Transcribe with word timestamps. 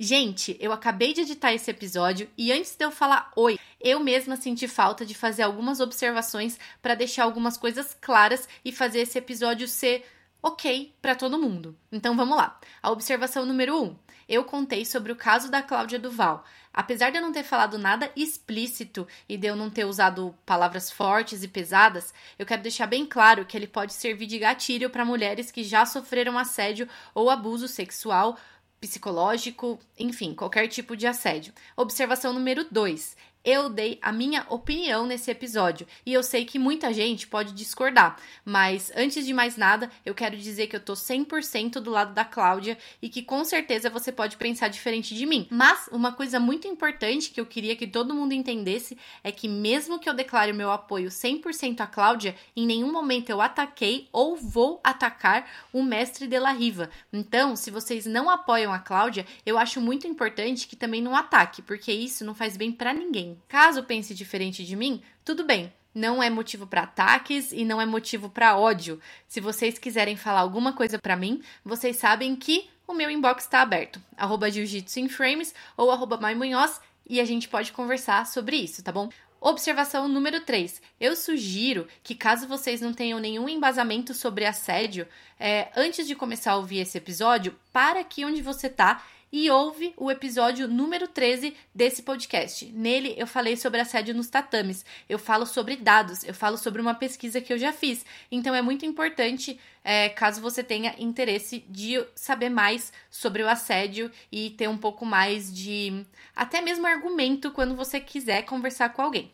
Gente, 0.00 0.56
eu 0.60 0.72
acabei 0.72 1.12
de 1.12 1.22
editar 1.22 1.52
esse 1.52 1.68
episódio 1.72 2.30
e 2.38 2.52
antes 2.52 2.76
de 2.76 2.84
eu 2.84 2.90
falar 2.92 3.32
oi, 3.34 3.58
eu 3.80 3.98
mesma 3.98 4.36
senti 4.36 4.68
falta 4.68 5.04
de 5.04 5.12
fazer 5.12 5.42
algumas 5.42 5.80
observações 5.80 6.56
para 6.80 6.94
deixar 6.94 7.24
algumas 7.24 7.56
coisas 7.56 7.96
claras 8.00 8.48
e 8.64 8.70
fazer 8.70 9.00
esse 9.00 9.18
episódio 9.18 9.66
ser 9.66 10.06
ok 10.40 10.94
para 11.02 11.16
todo 11.16 11.36
mundo. 11.36 11.76
Então 11.90 12.16
vamos 12.16 12.36
lá. 12.36 12.60
A 12.80 12.92
observação 12.92 13.44
número 13.44 13.74
1. 13.74 13.84
Um, 13.86 13.96
eu 14.28 14.44
contei 14.44 14.84
sobre 14.84 15.10
o 15.10 15.16
caso 15.16 15.50
da 15.50 15.62
Cláudia 15.62 15.98
Duval. 15.98 16.44
Apesar 16.72 17.10
de 17.10 17.16
eu 17.16 17.22
não 17.22 17.32
ter 17.32 17.42
falado 17.42 17.76
nada 17.76 18.12
explícito 18.14 19.08
e 19.28 19.36
de 19.36 19.48
eu 19.48 19.56
não 19.56 19.68
ter 19.68 19.84
usado 19.84 20.32
palavras 20.46 20.92
fortes 20.92 21.42
e 21.42 21.48
pesadas, 21.48 22.14
eu 22.38 22.46
quero 22.46 22.62
deixar 22.62 22.86
bem 22.86 23.04
claro 23.04 23.46
que 23.46 23.56
ele 23.56 23.66
pode 23.66 23.94
servir 23.94 24.26
de 24.26 24.38
gatilho 24.38 24.90
para 24.90 25.04
mulheres 25.04 25.50
que 25.50 25.64
já 25.64 25.84
sofreram 25.84 26.38
assédio 26.38 26.86
ou 27.14 27.30
abuso 27.30 27.66
sexual 27.66 28.38
psicológico, 28.80 29.78
enfim, 29.98 30.34
qualquer 30.34 30.68
tipo 30.68 30.96
de 30.96 31.06
assédio. 31.06 31.52
Observação 31.76 32.32
número 32.32 32.66
2 32.70 33.16
eu 33.44 33.68
dei 33.68 33.98
a 34.02 34.12
minha 34.12 34.44
opinião 34.48 35.06
nesse 35.06 35.30
episódio 35.30 35.86
e 36.04 36.12
eu 36.12 36.22
sei 36.22 36.44
que 36.44 36.58
muita 36.58 36.92
gente 36.92 37.26
pode 37.26 37.52
discordar, 37.52 38.16
mas 38.44 38.92
antes 38.94 39.24
de 39.24 39.32
mais 39.32 39.56
nada, 39.56 39.90
eu 40.04 40.14
quero 40.14 40.36
dizer 40.36 40.66
que 40.66 40.76
eu 40.76 40.80
tô 40.80 40.92
100% 40.92 41.80
do 41.80 41.90
lado 41.90 42.14
da 42.14 42.24
Cláudia 42.24 42.76
e 43.00 43.08
que 43.08 43.22
com 43.22 43.44
certeza 43.44 43.90
você 43.90 44.12
pode 44.12 44.36
pensar 44.36 44.68
diferente 44.68 45.14
de 45.14 45.26
mim. 45.26 45.46
Mas 45.50 45.88
uma 45.92 46.12
coisa 46.12 46.38
muito 46.38 46.66
importante 46.68 47.30
que 47.30 47.40
eu 47.40 47.46
queria 47.46 47.76
que 47.76 47.86
todo 47.86 48.14
mundo 48.14 48.32
entendesse 48.32 48.96
é 49.22 49.32
que 49.32 49.48
mesmo 49.48 49.98
que 49.98 50.08
eu 50.08 50.14
declare 50.14 50.52
meu 50.52 50.70
apoio 50.70 51.08
100% 51.08 51.80
à 51.80 51.86
Cláudia, 51.86 52.34
em 52.56 52.66
nenhum 52.66 52.92
momento 52.92 53.30
eu 53.30 53.40
ataquei 53.40 54.08
ou 54.12 54.36
vou 54.36 54.80
atacar 54.84 55.48
o 55.72 55.82
mestre 55.82 56.26
de 56.26 56.38
la 56.38 56.52
Riva. 56.52 56.90
Então, 57.12 57.56
se 57.56 57.70
vocês 57.70 58.06
não 58.06 58.28
apoiam 58.28 58.72
a 58.72 58.78
Cláudia, 58.78 59.26
eu 59.44 59.58
acho 59.58 59.80
muito 59.80 60.06
importante 60.06 60.68
que 60.68 60.76
também 60.76 61.02
não 61.02 61.16
ataque, 61.16 61.62
porque 61.62 61.92
isso 61.92 62.24
não 62.24 62.34
faz 62.34 62.56
bem 62.56 62.70
para 62.70 62.92
ninguém. 62.92 63.27
Caso 63.48 63.82
pense 63.82 64.14
diferente 64.14 64.64
de 64.64 64.76
mim, 64.76 65.02
tudo 65.24 65.44
bem. 65.44 65.72
Não 65.94 66.22
é 66.22 66.30
motivo 66.30 66.66
para 66.66 66.82
ataques 66.82 67.50
e 67.50 67.64
não 67.64 67.80
é 67.80 67.86
motivo 67.86 68.28
para 68.28 68.56
ódio. 68.56 69.00
Se 69.26 69.40
vocês 69.40 69.78
quiserem 69.78 70.16
falar 70.16 70.40
alguma 70.40 70.72
coisa 70.72 70.98
para 70.98 71.16
mim, 71.16 71.42
vocês 71.64 71.96
sabem 71.96 72.36
que 72.36 72.68
o 72.86 72.94
meu 72.94 73.10
inbox 73.10 73.44
está 73.44 73.62
aberto. 73.62 74.00
Arroba 74.16 74.50
Jiu-Jitsu 74.50 75.08
Frames 75.08 75.54
ou 75.76 75.90
arroba 75.90 76.16
Maimunhoz 76.16 76.80
e 77.08 77.20
a 77.20 77.24
gente 77.24 77.48
pode 77.48 77.72
conversar 77.72 78.26
sobre 78.26 78.56
isso, 78.56 78.82
tá 78.82 78.92
bom? 78.92 79.08
Observação 79.40 80.08
número 80.08 80.40
3. 80.40 80.82
Eu 81.00 81.14
sugiro 81.14 81.86
que, 82.02 82.14
caso 82.14 82.48
vocês 82.48 82.80
não 82.80 82.92
tenham 82.92 83.20
nenhum 83.20 83.48
embasamento 83.48 84.12
sobre 84.12 84.44
assédio, 84.44 85.06
é, 85.38 85.68
antes 85.76 86.08
de 86.08 86.16
começar 86.16 86.52
a 86.52 86.56
ouvir 86.56 86.78
esse 86.78 86.98
episódio, 86.98 87.54
para 87.72 88.00
aqui 88.00 88.24
onde 88.24 88.42
você 88.42 88.68
tá 88.68 89.04
e 89.32 89.50
ouve 89.50 89.92
o 89.96 90.10
episódio 90.10 90.66
número 90.66 91.06
13 91.06 91.54
desse 91.74 92.02
podcast. 92.02 92.66
Nele 92.66 93.14
eu 93.16 93.26
falei 93.26 93.56
sobre 93.56 93.80
assédio 93.80 94.14
nos 94.14 94.28
tatames, 94.28 94.84
eu 95.08 95.18
falo 95.18 95.46
sobre 95.46 95.76
dados, 95.76 96.24
eu 96.24 96.34
falo 96.34 96.56
sobre 96.56 96.80
uma 96.80 96.94
pesquisa 96.94 97.40
que 97.40 97.52
eu 97.52 97.58
já 97.58 97.72
fiz. 97.72 98.04
Então 98.30 98.54
é 98.54 98.62
muito 98.62 98.86
importante, 98.86 99.58
é, 99.84 100.08
caso 100.08 100.40
você 100.40 100.62
tenha 100.62 100.94
interesse 100.98 101.64
de 101.68 102.04
saber 102.14 102.48
mais 102.48 102.92
sobre 103.10 103.42
o 103.42 103.48
assédio 103.48 104.10
e 104.30 104.50
ter 104.50 104.68
um 104.68 104.78
pouco 104.78 105.04
mais 105.04 105.52
de 105.54 106.04
até 106.34 106.60
mesmo 106.60 106.86
argumento 106.86 107.50
quando 107.50 107.76
você 107.76 108.00
quiser 108.00 108.42
conversar 108.42 108.90
com 108.90 109.02
alguém. 109.02 109.32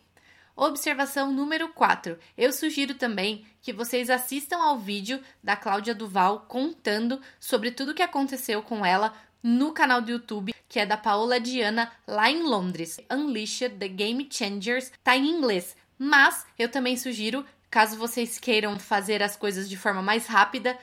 Observação 0.57 1.33
número 1.33 1.67
4. 1.73 2.17
Eu 2.37 2.53
sugiro 2.53 2.95
também 2.95 3.45
que 3.61 3.73
vocês 3.73 4.09
assistam 4.09 4.57
ao 4.57 4.79
vídeo 4.79 5.21
da 5.43 5.53
Cláudia 5.57 5.93
Duval 5.93 6.45
contando 6.47 7.21
sobre 7.41 7.71
tudo 7.71 7.91
o 7.91 7.93
que 7.93 8.01
aconteceu 8.01 8.63
com 8.63 8.85
ela 8.85 9.13
no 9.45 9.71
canal 9.73 10.01
do 10.01 10.09
YouTube, 10.09 10.55
que 10.67 10.79
é 10.79 10.87
da 10.87 10.97
Paola 10.97 11.39
Diana, 11.39 11.91
lá 12.07 12.31
em 12.31 12.41
Londres. 12.41 12.99
Unleashed 13.11 13.77
the 13.77 13.87
Game 13.87 14.27
Changers 14.27 14.91
tá 15.03 15.15
em 15.15 15.27
inglês, 15.27 15.77
mas 15.99 16.47
eu 16.57 16.67
também 16.67 16.97
sugiro, 16.97 17.45
caso 17.69 17.95
vocês 17.95 18.39
queiram 18.39 18.79
fazer 18.79 19.21
as 19.21 19.35
coisas 19.35 19.69
de 19.69 19.77
forma 19.77 20.01
mais 20.01 20.25
rápida, 20.25 20.75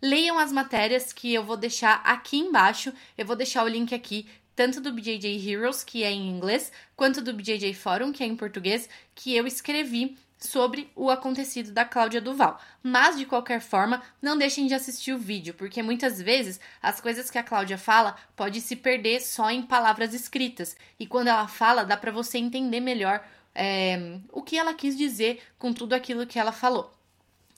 leiam 0.00 0.38
as 0.38 0.52
matérias 0.52 1.12
que 1.12 1.34
eu 1.34 1.42
vou 1.42 1.56
deixar 1.56 2.00
aqui 2.04 2.38
embaixo. 2.38 2.92
Eu 3.16 3.26
vou 3.26 3.34
deixar 3.34 3.64
o 3.64 3.68
link 3.68 3.92
aqui 3.92 4.28
tanto 4.54 4.80
do 4.80 4.92
BJJ 4.92 5.50
Heroes, 5.50 5.82
que 5.82 6.04
é 6.04 6.12
em 6.12 6.30
inglês, 6.30 6.70
quanto 6.94 7.20
do 7.20 7.32
BJJ 7.32 7.74
Forum, 7.74 8.12
que 8.12 8.22
é 8.22 8.26
em 8.26 8.36
português, 8.36 8.88
que 9.12 9.34
eu 9.34 9.44
escrevi 9.44 10.16
sobre 10.38 10.90
o 10.94 11.10
acontecido 11.10 11.72
da 11.72 11.84
Cláudia 11.84 12.20
Duval. 12.20 12.60
Mas 12.82 13.18
de 13.18 13.26
qualquer 13.26 13.60
forma, 13.60 14.02
não 14.22 14.38
deixem 14.38 14.66
de 14.66 14.74
assistir 14.74 15.12
o 15.12 15.18
vídeo, 15.18 15.54
porque 15.54 15.82
muitas 15.82 16.22
vezes 16.22 16.60
as 16.80 17.00
coisas 17.00 17.30
que 17.30 17.38
a 17.38 17.42
Cláudia 17.42 17.76
fala 17.76 18.16
pode 18.36 18.60
se 18.60 18.76
perder 18.76 19.20
só 19.20 19.50
em 19.50 19.62
palavras 19.62 20.14
escritas. 20.14 20.76
E 20.98 21.06
quando 21.06 21.28
ela 21.28 21.48
fala, 21.48 21.84
dá 21.84 21.96
para 21.96 22.12
você 22.12 22.38
entender 22.38 22.80
melhor 22.80 23.24
é, 23.54 24.18
o 24.32 24.42
que 24.42 24.56
ela 24.56 24.72
quis 24.72 24.96
dizer 24.96 25.42
com 25.58 25.72
tudo 25.72 25.94
aquilo 25.94 26.26
que 26.26 26.38
ela 26.38 26.52
falou. 26.52 26.92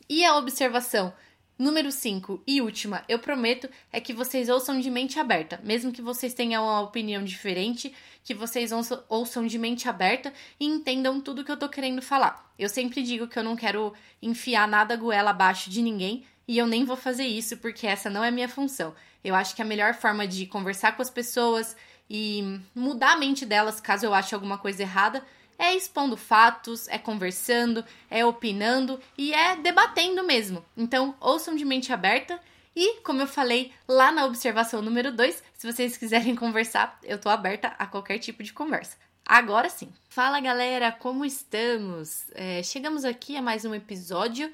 E 0.08 0.24
a 0.24 0.36
observação 0.36 1.12
Número 1.60 1.92
5 1.92 2.42
e 2.46 2.62
última, 2.62 3.04
eu 3.06 3.18
prometo, 3.18 3.68
é 3.92 4.00
que 4.00 4.14
vocês 4.14 4.48
ouçam 4.48 4.80
de 4.80 4.90
mente 4.90 5.20
aberta, 5.20 5.60
mesmo 5.62 5.92
que 5.92 6.00
vocês 6.00 6.32
tenham 6.32 6.64
uma 6.64 6.80
opinião 6.80 7.22
diferente, 7.22 7.94
que 8.24 8.32
vocês 8.32 8.70
ouçam 9.10 9.46
de 9.46 9.58
mente 9.58 9.86
aberta 9.86 10.32
e 10.58 10.64
entendam 10.64 11.20
tudo 11.20 11.44
que 11.44 11.52
eu 11.52 11.58
tô 11.58 11.68
querendo 11.68 12.00
falar. 12.00 12.50
Eu 12.58 12.66
sempre 12.66 13.02
digo 13.02 13.28
que 13.28 13.38
eu 13.38 13.44
não 13.44 13.56
quero 13.56 13.92
enfiar 14.22 14.66
nada 14.66 14.96
goela 14.96 15.32
abaixo 15.32 15.68
de 15.68 15.82
ninguém 15.82 16.24
e 16.48 16.56
eu 16.56 16.66
nem 16.66 16.82
vou 16.82 16.96
fazer 16.96 17.26
isso 17.26 17.58
porque 17.58 17.86
essa 17.86 18.08
não 18.08 18.24
é 18.24 18.30
minha 18.30 18.48
função. 18.48 18.94
Eu 19.22 19.34
acho 19.34 19.54
que 19.54 19.60
a 19.60 19.66
melhor 19.66 19.92
forma 19.92 20.26
de 20.26 20.46
conversar 20.46 20.96
com 20.96 21.02
as 21.02 21.10
pessoas 21.10 21.76
e 22.08 22.58
mudar 22.74 23.12
a 23.12 23.18
mente 23.18 23.44
delas 23.44 23.82
caso 23.82 24.06
eu 24.06 24.14
ache 24.14 24.34
alguma 24.34 24.56
coisa 24.56 24.80
errada 24.80 25.22
é 25.60 25.76
expondo 25.76 26.16
fatos, 26.16 26.88
é 26.88 26.96
conversando, 26.96 27.84
é 28.08 28.24
opinando 28.24 28.98
e 29.16 29.34
é 29.34 29.54
debatendo 29.56 30.24
mesmo. 30.24 30.64
Então, 30.74 31.14
ouçam 31.20 31.54
de 31.54 31.66
mente 31.66 31.92
aberta 31.92 32.40
e, 32.74 33.02
como 33.02 33.20
eu 33.20 33.26
falei 33.26 33.70
lá 33.86 34.10
na 34.10 34.24
observação 34.24 34.80
número 34.80 35.12
2, 35.12 35.42
se 35.52 35.70
vocês 35.70 35.98
quiserem 35.98 36.34
conversar, 36.36 36.98
eu 37.04 37.18
tô 37.18 37.28
aberta 37.28 37.74
a 37.78 37.86
qualquer 37.86 38.18
tipo 38.18 38.42
de 38.42 38.54
conversa. 38.54 38.96
Agora 39.26 39.68
sim. 39.68 39.92
Fala 40.08 40.40
galera, 40.40 40.90
como 40.90 41.26
estamos? 41.26 42.24
É, 42.32 42.62
chegamos 42.62 43.04
aqui 43.04 43.36
a 43.36 43.42
mais 43.42 43.64
um 43.66 43.74
episódio 43.74 44.50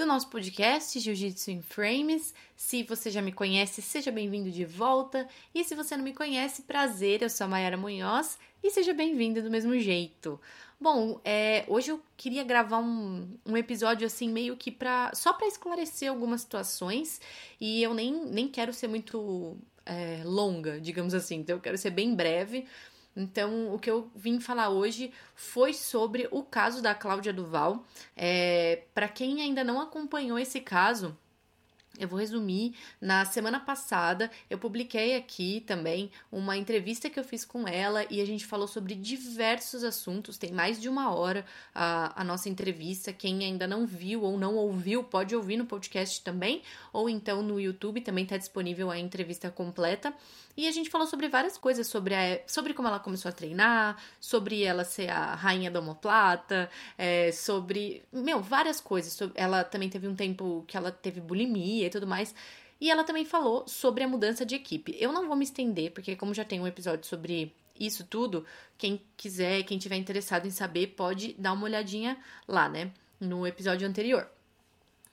do 0.00 0.06
nosso 0.06 0.30
podcast 0.30 0.98
Jiu-Jitsu 0.98 1.50
em 1.50 1.60
Frames. 1.60 2.32
Se 2.56 2.82
você 2.82 3.10
já 3.10 3.20
me 3.20 3.32
conhece, 3.32 3.82
seja 3.82 4.10
bem-vindo 4.10 4.50
de 4.50 4.64
volta. 4.64 5.28
E 5.54 5.62
se 5.62 5.74
você 5.74 5.94
não 5.94 6.02
me 6.02 6.14
conhece, 6.14 6.62
prazer, 6.62 7.20
eu 7.20 7.28
sou 7.28 7.44
a 7.44 7.48
Mayara 7.48 7.76
Munhoz 7.76 8.38
e 8.64 8.70
seja 8.70 8.94
bem-vindo 8.94 9.42
do 9.42 9.50
mesmo 9.50 9.78
jeito. 9.78 10.40
Bom, 10.80 11.20
é, 11.22 11.66
hoje 11.68 11.90
eu 11.90 12.00
queria 12.16 12.42
gravar 12.42 12.78
um, 12.78 13.28
um 13.44 13.54
episódio 13.58 14.06
assim, 14.06 14.30
meio 14.30 14.56
que 14.56 14.70
pra. 14.70 15.10
só 15.14 15.34
para 15.34 15.46
esclarecer 15.46 16.08
algumas 16.08 16.40
situações, 16.40 17.20
e 17.60 17.82
eu 17.82 17.92
nem, 17.92 18.24
nem 18.24 18.48
quero 18.48 18.72
ser 18.72 18.88
muito 18.88 19.54
é, 19.84 20.22
longa, 20.24 20.80
digamos 20.80 21.12
assim, 21.12 21.40
então 21.40 21.56
eu 21.56 21.60
quero 21.60 21.76
ser 21.76 21.90
bem 21.90 22.14
breve. 22.14 22.66
Então, 23.20 23.74
o 23.74 23.78
que 23.78 23.90
eu 23.90 24.10
vim 24.16 24.40
falar 24.40 24.70
hoje 24.70 25.12
foi 25.34 25.74
sobre 25.74 26.26
o 26.30 26.42
caso 26.42 26.80
da 26.80 26.94
Cláudia 26.94 27.32
Duval. 27.32 27.84
É, 28.16 28.84
para 28.94 29.08
quem 29.08 29.42
ainda 29.42 29.62
não 29.62 29.80
acompanhou 29.80 30.38
esse 30.38 30.60
caso, 30.60 31.16
eu 31.98 32.08
vou 32.08 32.18
resumir. 32.18 32.74
Na 32.98 33.26
semana 33.26 33.60
passada, 33.60 34.30
eu 34.48 34.58
publiquei 34.58 35.16
aqui 35.16 35.60
também 35.60 36.10
uma 36.32 36.56
entrevista 36.56 37.10
que 37.10 37.20
eu 37.20 37.24
fiz 37.24 37.44
com 37.44 37.68
ela 37.68 38.06
e 38.08 38.22
a 38.22 38.24
gente 38.24 38.46
falou 38.46 38.66
sobre 38.66 38.94
diversos 38.94 39.84
assuntos. 39.84 40.38
Tem 40.38 40.50
mais 40.50 40.80
de 40.80 40.88
uma 40.88 41.12
hora 41.14 41.44
a, 41.74 42.20
a 42.22 42.24
nossa 42.24 42.48
entrevista. 42.48 43.12
Quem 43.12 43.44
ainda 43.44 43.66
não 43.66 43.86
viu 43.86 44.22
ou 44.22 44.38
não 44.38 44.54
ouviu, 44.54 45.04
pode 45.04 45.36
ouvir 45.36 45.58
no 45.58 45.66
podcast 45.66 46.22
também, 46.22 46.62
ou 46.90 47.08
então 47.08 47.42
no 47.42 47.60
YouTube 47.60 48.00
também 48.00 48.24
está 48.24 48.38
disponível 48.38 48.90
a 48.90 48.98
entrevista 48.98 49.50
completa. 49.50 50.14
E 50.56 50.66
a 50.68 50.70
gente 50.72 50.90
falou 50.90 51.06
sobre 51.06 51.28
várias 51.28 51.56
coisas, 51.56 51.86
sobre, 51.86 52.14
a, 52.14 52.40
sobre 52.46 52.74
como 52.74 52.88
ela 52.88 52.98
começou 52.98 53.28
a 53.28 53.32
treinar, 53.32 53.96
sobre 54.20 54.62
ela 54.62 54.84
ser 54.84 55.08
a 55.08 55.34
rainha 55.34 55.70
da 55.70 55.80
homoplata, 55.80 56.70
é, 56.98 57.32
sobre, 57.32 58.02
meu, 58.12 58.40
várias 58.40 58.80
coisas. 58.80 59.18
Ela 59.34 59.64
também 59.64 59.88
teve 59.88 60.06
um 60.08 60.14
tempo 60.14 60.64
que 60.66 60.76
ela 60.76 60.90
teve 60.90 61.20
bulimia 61.20 61.86
e 61.86 61.90
tudo 61.90 62.06
mais. 62.06 62.34
E 62.80 62.90
ela 62.90 63.04
também 63.04 63.24
falou 63.24 63.66
sobre 63.68 64.02
a 64.02 64.08
mudança 64.08 64.44
de 64.44 64.54
equipe. 64.54 64.96
Eu 64.98 65.12
não 65.12 65.26
vou 65.26 65.36
me 65.36 65.44
estender, 65.44 65.92
porque 65.92 66.16
como 66.16 66.34
já 66.34 66.44
tem 66.44 66.60
um 66.60 66.66
episódio 66.66 67.06
sobre 67.06 67.54
isso 67.78 68.04
tudo, 68.04 68.44
quem 68.76 69.00
quiser, 69.16 69.62
quem 69.62 69.78
tiver 69.78 69.96
interessado 69.96 70.46
em 70.46 70.50
saber, 70.50 70.88
pode 70.88 71.34
dar 71.34 71.52
uma 71.52 71.64
olhadinha 71.64 72.18
lá, 72.46 72.68
né? 72.68 72.92
No 73.18 73.46
episódio 73.46 73.86
anterior. 73.86 74.30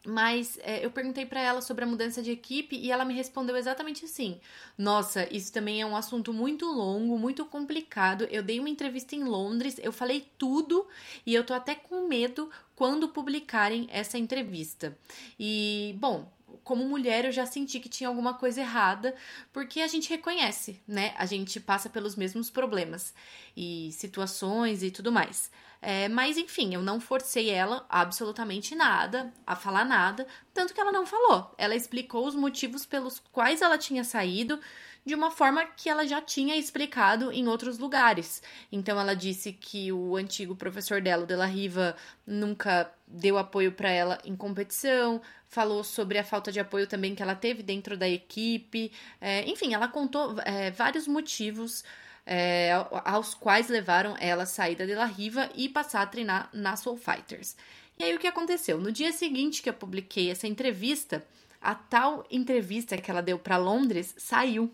Mas 0.09 0.57
é, 0.63 0.85
eu 0.85 0.89
perguntei 0.89 1.25
para 1.25 1.41
ela 1.41 1.61
sobre 1.61 1.83
a 1.83 1.87
mudança 1.87 2.21
de 2.21 2.31
equipe 2.31 2.77
e 2.77 2.89
ela 2.89 3.03
me 3.03 3.13
respondeu 3.13 3.57
exatamente 3.57 4.05
assim: 4.05 4.39
Nossa, 4.77 5.27
isso 5.35 5.51
também 5.51 5.81
é 5.81 5.85
um 5.85 5.97
assunto 5.97 6.31
muito 6.31 6.65
longo, 6.65 7.19
muito 7.19 7.45
complicado. 7.45 8.25
Eu 8.31 8.41
dei 8.41 8.57
uma 8.57 8.69
entrevista 8.69 9.17
em 9.17 9.25
Londres, 9.25 9.77
eu 9.83 9.91
falei 9.91 10.25
tudo 10.37 10.87
e 11.25 11.35
eu 11.35 11.43
tô 11.43 11.53
até 11.53 11.75
com 11.75 12.07
medo 12.07 12.49
quando 12.73 13.09
publicarem 13.09 13.85
essa 13.91 14.17
entrevista. 14.17 14.97
E, 15.37 15.93
bom, 15.99 16.31
como 16.63 16.87
mulher, 16.87 17.25
eu 17.25 17.31
já 17.33 17.45
senti 17.45 17.77
que 17.77 17.89
tinha 17.89 18.07
alguma 18.07 18.33
coisa 18.33 18.61
errada, 18.61 19.13
porque 19.51 19.81
a 19.81 19.87
gente 19.87 20.09
reconhece, 20.09 20.79
né? 20.87 21.13
A 21.17 21.25
gente 21.25 21.59
passa 21.59 21.89
pelos 21.89 22.15
mesmos 22.15 22.49
problemas 22.49 23.13
e 23.57 23.91
situações 23.91 24.83
e 24.83 24.89
tudo 24.89 25.11
mais. 25.11 25.51
É, 25.81 26.09
mas 26.09 26.37
enfim, 26.37 26.73
eu 26.73 26.81
não 26.81 26.99
forcei 26.99 27.49
ela 27.49 27.85
absolutamente 27.89 28.75
nada, 28.75 29.31
a 29.45 29.55
falar 29.55 29.85
nada, 29.85 30.27
tanto 30.53 30.73
que 30.73 30.81
ela 30.81 30.91
não 30.91 31.05
falou. 31.05 31.53
Ela 31.57 31.75
explicou 31.75 32.25
os 32.27 32.35
motivos 32.35 32.85
pelos 32.85 33.19
quais 33.31 33.61
ela 33.61 33.77
tinha 33.77 34.03
saído 34.03 34.59
de 35.07 35.15
uma 35.15 35.31
forma 35.31 35.63
que 35.63 35.89
ela 35.89 36.05
já 36.05 36.21
tinha 36.21 36.57
explicado 36.57 37.31
em 37.31 37.47
outros 37.47 37.79
lugares. 37.79 38.43
Então 38.69 38.99
ela 38.99 39.15
disse 39.15 39.53
que 39.53 39.89
o 39.89 40.17
antigo 40.17 40.53
professor 40.53 41.01
dela, 41.01 41.23
o 41.23 41.25
Della 41.25 41.45
Riva, 41.45 41.95
nunca 42.25 42.91
deu 43.07 43.37
apoio 43.37 43.71
para 43.71 43.89
ela 43.89 44.19
em 44.25 44.35
competição, 44.35 45.21
falou 45.47 45.81
sobre 45.81 46.17
a 46.17 46.25
falta 46.25 46.51
de 46.51 46.59
apoio 46.59 46.87
também 46.87 47.15
que 47.15 47.23
ela 47.23 47.35
teve 47.35 47.63
dentro 47.63 47.95
da 47.95 48.07
equipe. 48.07 48.91
É, 49.21 49.49
enfim, 49.49 49.73
ela 49.73 49.87
contou 49.87 50.35
é, 50.41 50.71
vários 50.71 51.07
motivos. 51.07 51.85
É, 52.29 52.71
aos 53.05 53.33
quais 53.33 53.69
levaram 53.69 54.13
ela 54.19 54.43
a 54.43 54.45
sair 54.45 54.75
da 54.75 54.83
La 54.83 55.05
Riva 55.05 55.49
e 55.55 55.69
passar 55.69 56.01
a 56.01 56.05
treinar 56.05 56.49
na 56.51 56.75
Soul 56.75 56.97
Fighters. 56.97 57.55
E 57.97 58.03
aí 58.03 58.13
o 58.13 58.19
que 58.19 58.27
aconteceu? 58.27 58.77
No 58.77 58.91
dia 58.91 59.13
seguinte 59.13 59.61
que 59.61 59.69
eu 59.69 59.73
publiquei 59.73 60.29
essa 60.29 60.45
entrevista, 60.45 61.25
a 61.61 61.73
tal 61.73 62.25
entrevista 62.29 62.97
que 62.97 63.09
ela 63.09 63.21
deu 63.21 63.39
para 63.39 63.55
Londres 63.55 64.13
saiu 64.17 64.69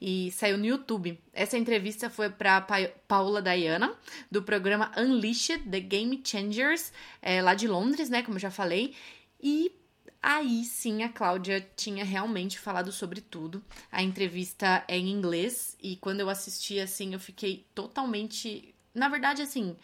e 0.00 0.30
saiu 0.32 0.56
no 0.56 0.64
YouTube. 0.64 1.18
Essa 1.32 1.58
entrevista 1.58 2.08
foi 2.08 2.30
para 2.30 2.60
pa 2.60 2.76
Paula 3.08 3.42
Diana, 3.42 3.92
do 4.30 4.42
programa 4.42 4.92
Unleashed 4.96 5.68
The 5.68 5.80
Game 5.80 6.22
Changers, 6.24 6.92
é, 7.20 7.42
lá 7.42 7.54
de 7.54 7.66
Londres, 7.66 8.08
né? 8.08 8.22
Como 8.22 8.38
já 8.38 8.50
falei. 8.50 8.94
E 9.42 9.72
aí 10.24 10.64
sim 10.64 11.02
a 11.02 11.08
Cláudia 11.08 11.60
tinha 11.76 12.04
realmente 12.04 12.58
falado 12.58 12.90
sobre 12.90 13.20
tudo. 13.20 13.62
A 13.92 14.02
entrevista 14.02 14.82
é 14.88 14.96
em 14.96 15.10
inglês 15.10 15.76
e 15.82 15.96
quando 15.96 16.20
eu 16.20 16.30
assisti 16.30 16.80
assim, 16.80 17.12
eu 17.12 17.20
fiquei 17.20 17.66
totalmente. 17.74 18.74
Na 18.94 19.08
verdade, 19.08 19.42
assim, 19.42 19.76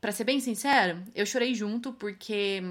para 0.00 0.12
ser 0.12 0.24
bem 0.24 0.40
sincero, 0.40 1.02
eu 1.14 1.26
chorei 1.26 1.54
junto 1.54 1.92
porque 1.92 2.62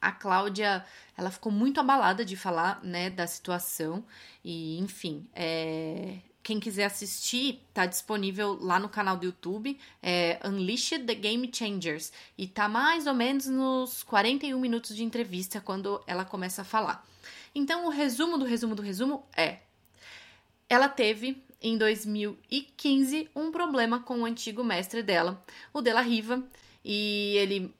a 0.00 0.12
Cláudia, 0.12 0.84
ela 1.16 1.30
ficou 1.30 1.52
muito 1.52 1.80
abalada 1.80 2.24
de 2.24 2.36
falar, 2.36 2.82
né, 2.82 3.10
da 3.10 3.26
situação. 3.26 4.04
E, 4.44 4.78
enfim, 4.78 5.26
é... 5.34 6.18
quem 6.42 6.58
quiser 6.58 6.84
assistir, 6.84 7.62
tá 7.74 7.86
disponível 7.86 8.58
lá 8.60 8.78
no 8.78 8.88
canal 8.88 9.16
do 9.16 9.26
YouTube, 9.26 9.78
é 10.02 10.40
Unleashed 10.44 11.04
the 11.04 11.14
Game 11.14 11.50
Changers. 11.52 12.12
E 12.36 12.46
tá 12.46 12.68
mais 12.68 13.06
ou 13.06 13.14
menos 13.14 13.46
nos 13.46 14.02
41 14.02 14.58
minutos 14.58 14.96
de 14.96 15.04
entrevista 15.04 15.60
quando 15.60 16.02
ela 16.06 16.24
começa 16.24 16.62
a 16.62 16.64
falar. 16.64 17.06
Então, 17.54 17.86
o 17.86 17.90
resumo 17.90 18.38
do 18.38 18.44
resumo 18.44 18.74
do 18.74 18.82
resumo 18.82 19.26
é: 19.36 19.58
ela 20.68 20.88
teve 20.88 21.42
em 21.60 21.76
2015 21.76 23.28
um 23.36 23.50
problema 23.50 24.00
com 24.00 24.20
o 24.20 24.24
antigo 24.24 24.64
mestre 24.64 25.02
dela, 25.02 25.44
o 25.72 25.82
Della 25.82 26.00
Riva, 26.00 26.42
e 26.84 27.36
ele 27.36 27.74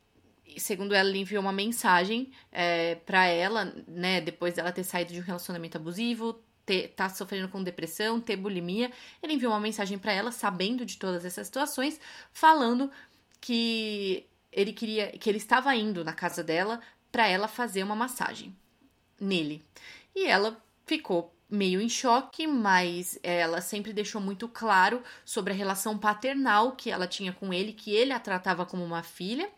segundo 0.58 0.94
ela, 0.94 1.08
ele 1.08 1.20
enviou 1.20 1.40
uma 1.40 1.52
mensagem 1.52 2.32
é, 2.50 2.96
para 2.96 3.26
ela, 3.26 3.72
né, 3.86 4.20
depois 4.20 4.54
dela 4.54 4.72
ter 4.72 4.82
saído 4.84 5.12
de 5.12 5.20
um 5.20 5.22
relacionamento 5.22 5.76
abusivo, 5.76 6.40
ter, 6.70 6.88
tá 6.94 7.08
sofrendo 7.08 7.48
com 7.48 7.64
depressão, 7.64 8.20
ter 8.20 8.36
bulimia. 8.36 8.92
Ele 9.20 9.32
enviou 9.32 9.52
uma 9.52 9.58
mensagem 9.58 9.98
para 9.98 10.12
ela, 10.12 10.30
sabendo 10.30 10.86
de 10.86 10.98
todas 10.98 11.24
essas 11.24 11.48
situações, 11.48 12.00
falando 12.32 12.88
que 13.40 14.24
ele 14.52 14.72
queria, 14.72 15.10
que 15.18 15.28
ele 15.28 15.38
estava 15.38 15.74
indo 15.74 16.04
na 16.04 16.12
casa 16.12 16.44
dela 16.44 16.80
para 17.10 17.26
ela 17.26 17.48
fazer 17.48 17.82
uma 17.82 17.96
massagem 17.96 18.56
nele. 19.20 19.64
E 20.14 20.26
ela 20.26 20.62
ficou 20.86 21.34
meio 21.48 21.80
em 21.80 21.88
choque, 21.88 22.46
mas 22.46 23.18
ela 23.20 23.60
sempre 23.60 23.92
deixou 23.92 24.20
muito 24.20 24.48
claro 24.48 25.02
sobre 25.24 25.52
a 25.52 25.56
relação 25.56 25.98
paternal 25.98 26.76
que 26.76 26.88
ela 26.88 27.08
tinha 27.08 27.32
com 27.32 27.52
ele, 27.52 27.72
que 27.72 27.90
ele 27.92 28.12
a 28.12 28.20
tratava 28.20 28.64
como 28.64 28.84
uma 28.84 29.02
filha 29.02 29.50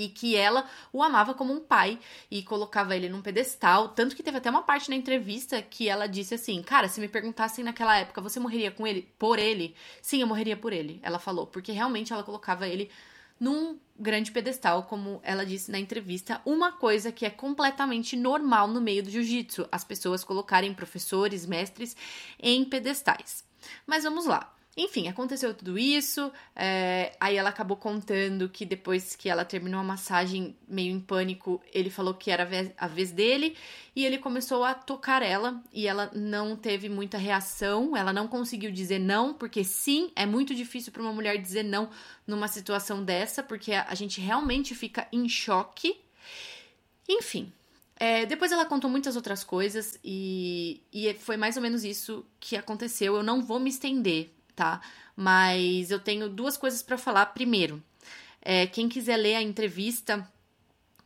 e 0.00 0.08
que 0.08 0.34
ela 0.34 0.66
o 0.92 1.02
amava 1.02 1.34
como 1.34 1.52
um 1.52 1.60
pai 1.60 1.98
e 2.30 2.42
colocava 2.42 2.96
ele 2.96 3.10
num 3.10 3.20
pedestal. 3.20 3.88
Tanto 3.88 4.16
que 4.16 4.22
teve 4.22 4.38
até 4.38 4.48
uma 4.48 4.62
parte 4.62 4.88
na 4.88 4.96
entrevista 4.96 5.60
que 5.60 5.88
ela 5.88 6.06
disse 6.06 6.34
assim: 6.34 6.62
Cara, 6.62 6.88
se 6.88 7.00
me 7.00 7.08
perguntassem 7.08 7.62
naquela 7.62 7.98
época, 7.98 8.22
você 8.22 8.40
morreria 8.40 8.70
com 8.70 8.86
ele? 8.86 9.02
Por 9.18 9.38
ele? 9.38 9.74
Sim, 10.00 10.22
eu 10.22 10.26
morreria 10.26 10.56
por 10.56 10.72
ele. 10.72 10.98
Ela 11.02 11.18
falou, 11.18 11.46
porque 11.46 11.70
realmente 11.70 12.12
ela 12.12 12.22
colocava 12.22 12.66
ele 12.66 12.90
num 13.38 13.78
grande 13.98 14.32
pedestal, 14.32 14.84
como 14.84 15.20
ela 15.22 15.44
disse 15.44 15.70
na 15.70 15.78
entrevista, 15.78 16.40
uma 16.44 16.72
coisa 16.72 17.12
que 17.12 17.24
é 17.24 17.30
completamente 17.30 18.16
normal 18.16 18.68
no 18.68 18.80
meio 18.80 19.02
do 19.02 19.10
jiu-jitsu, 19.10 19.66
as 19.70 19.84
pessoas 19.84 20.24
colocarem 20.24 20.74
professores, 20.74 21.46
mestres 21.46 21.96
em 22.38 22.64
pedestais. 22.64 23.44
Mas 23.86 24.04
vamos 24.04 24.26
lá. 24.26 24.54
Enfim, 24.76 25.08
aconteceu 25.08 25.52
tudo 25.52 25.76
isso. 25.78 26.30
É, 26.54 27.12
aí 27.18 27.36
ela 27.36 27.50
acabou 27.50 27.76
contando 27.76 28.48
que 28.48 28.64
depois 28.64 29.16
que 29.16 29.28
ela 29.28 29.44
terminou 29.44 29.80
a 29.80 29.84
massagem, 29.84 30.56
meio 30.68 30.92
em 30.92 31.00
pânico, 31.00 31.60
ele 31.72 31.90
falou 31.90 32.14
que 32.14 32.30
era 32.30 32.48
a 32.78 32.86
vez 32.86 33.10
dele 33.10 33.56
e 33.96 34.06
ele 34.06 34.16
começou 34.16 34.62
a 34.62 34.72
tocar 34.72 35.22
ela 35.22 35.60
e 35.72 35.88
ela 35.88 36.10
não 36.14 36.56
teve 36.56 36.88
muita 36.88 37.18
reação. 37.18 37.96
Ela 37.96 38.12
não 38.12 38.28
conseguiu 38.28 38.70
dizer 38.70 39.00
não, 39.00 39.34
porque 39.34 39.64
sim, 39.64 40.12
é 40.14 40.24
muito 40.24 40.54
difícil 40.54 40.92
para 40.92 41.02
uma 41.02 41.12
mulher 41.12 41.36
dizer 41.36 41.64
não 41.64 41.90
numa 42.26 42.46
situação 42.46 43.04
dessa, 43.04 43.42
porque 43.42 43.72
a 43.72 43.94
gente 43.94 44.20
realmente 44.20 44.74
fica 44.74 45.08
em 45.12 45.28
choque. 45.28 46.00
Enfim, 47.08 47.52
é, 47.96 48.24
depois 48.24 48.50
ela 48.52 48.64
contou 48.64 48.88
muitas 48.88 49.14
outras 49.14 49.44
coisas 49.44 49.98
e, 50.02 50.80
e 50.92 51.12
foi 51.14 51.36
mais 51.36 51.56
ou 51.56 51.62
menos 51.62 51.84
isso 51.84 52.24
que 52.38 52.56
aconteceu. 52.56 53.16
Eu 53.16 53.22
não 53.22 53.42
vou 53.42 53.60
me 53.60 53.68
estender, 53.68 54.30
tá? 54.60 54.82
Mas 55.16 55.90
eu 55.90 55.98
tenho 55.98 56.28
duas 56.28 56.58
coisas 56.58 56.82
para 56.82 56.98
falar. 56.98 57.24
Primeiro, 57.26 57.82
é, 58.42 58.66
quem 58.66 58.90
quiser 58.90 59.16
ler 59.16 59.36
a 59.36 59.42
entrevista 59.42 60.30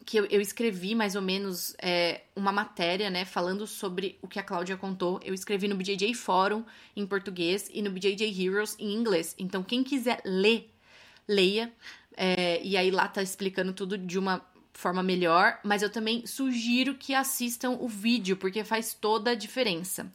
que 0.04 0.18
eu, 0.18 0.26
eu 0.26 0.40
escrevi 0.40 0.92
mais 0.92 1.14
ou 1.14 1.22
menos 1.22 1.72
é, 1.80 2.22
uma 2.34 2.50
matéria, 2.50 3.08
né, 3.08 3.24
falando 3.24 3.64
sobre 3.64 4.18
o 4.20 4.26
que 4.26 4.40
a 4.40 4.42
Cláudia 4.42 4.76
contou. 4.76 5.20
Eu 5.22 5.32
escrevi 5.32 5.68
no 5.68 5.76
BJJ 5.76 6.12
Fórum 6.14 6.64
em 6.96 7.06
português 7.06 7.70
e 7.72 7.80
no 7.80 7.92
BJJ 7.92 8.24
Heroes 8.24 8.76
em 8.76 8.92
inglês. 8.92 9.36
Então, 9.38 9.62
quem 9.62 9.84
quiser 9.84 10.20
ler, 10.24 10.68
leia. 11.28 11.72
É, 12.16 12.60
e 12.60 12.76
aí 12.76 12.90
lá 12.90 13.06
tá 13.06 13.22
explicando 13.22 13.72
tudo 13.72 13.96
de 13.96 14.18
uma 14.18 14.44
forma 14.72 15.02
melhor. 15.02 15.60
Mas 15.62 15.80
eu 15.80 15.90
também 15.90 16.26
sugiro 16.26 16.96
que 16.96 17.14
assistam 17.14 17.78
o 17.80 17.86
vídeo, 17.86 18.36
porque 18.36 18.64
faz 18.64 18.94
toda 18.94 19.30
a 19.30 19.34
diferença. 19.36 20.12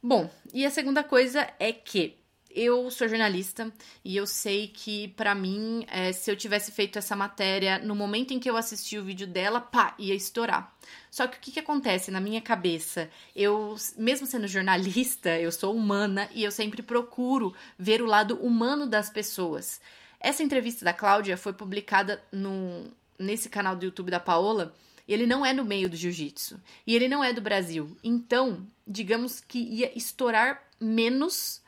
Bom, 0.00 0.30
e 0.52 0.64
a 0.64 0.70
segunda 0.70 1.02
coisa 1.02 1.52
é 1.58 1.72
que 1.72 2.22
eu 2.54 2.88
sou 2.90 3.08
jornalista 3.08 3.72
e 4.04 4.16
eu 4.16 4.26
sei 4.26 4.68
que, 4.68 5.08
para 5.08 5.34
mim, 5.34 5.84
é, 5.88 6.12
se 6.12 6.30
eu 6.30 6.36
tivesse 6.36 6.70
feito 6.70 6.98
essa 6.98 7.16
matéria 7.16 7.78
no 7.80 7.96
momento 7.96 8.32
em 8.32 8.38
que 8.38 8.48
eu 8.48 8.56
assisti 8.56 8.96
o 8.96 9.04
vídeo 9.04 9.26
dela, 9.26 9.60
pá, 9.60 9.94
ia 9.98 10.14
estourar. 10.14 10.72
Só 11.10 11.26
que 11.26 11.36
o 11.36 11.40
que, 11.40 11.50
que 11.50 11.60
acontece 11.60 12.12
na 12.12 12.20
minha 12.20 12.40
cabeça? 12.40 13.10
Eu, 13.34 13.74
mesmo 13.96 14.26
sendo 14.26 14.46
jornalista, 14.46 15.36
eu 15.38 15.50
sou 15.50 15.74
humana 15.74 16.28
e 16.32 16.44
eu 16.44 16.52
sempre 16.52 16.80
procuro 16.80 17.52
ver 17.76 18.00
o 18.00 18.06
lado 18.06 18.36
humano 18.36 18.86
das 18.86 19.10
pessoas. 19.10 19.80
Essa 20.20 20.42
entrevista 20.42 20.84
da 20.84 20.92
Cláudia 20.92 21.36
foi 21.36 21.52
publicada 21.52 22.22
no, 22.30 22.84
nesse 23.18 23.48
canal 23.48 23.74
do 23.74 23.84
YouTube 23.84 24.10
da 24.10 24.20
Paola. 24.20 24.74
Ele 25.08 25.26
não 25.26 25.44
é 25.44 25.52
no 25.52 25.64
meio 25.64 25.88
do 25.88 25.96
jiu-jitsu. 25.96 26.60
E 26.86 26.94
ele 26.94 27.08
não 27.08 27.22
é 27.22 27.32
do 27.32 27.40
Brasil. 27.40 27.96
Então, 28.02 28.64
digamos 28.86 29.40
que 29.40 29.58
ia 29.58 29.96
estourar 29.98 30.62
menos 30.80 31.63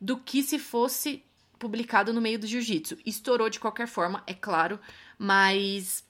do 0.00 0.16
que 0.16 0.42
se 0.42 0.58
fosse 0.58 1.22
publicado 1.58 2.12
no 2.12 2.20
meio 2.20 2.38
do 2.38 2.46
jiu-jitsu. 2.46 2.96
Estourou 3.04 3.50
de 3.50 3.60
qualquer 3.60 3.86
forma, 3.86 4.22
é 4.26 4.32
claro, 4.32 4.80
mas 5.18 6.02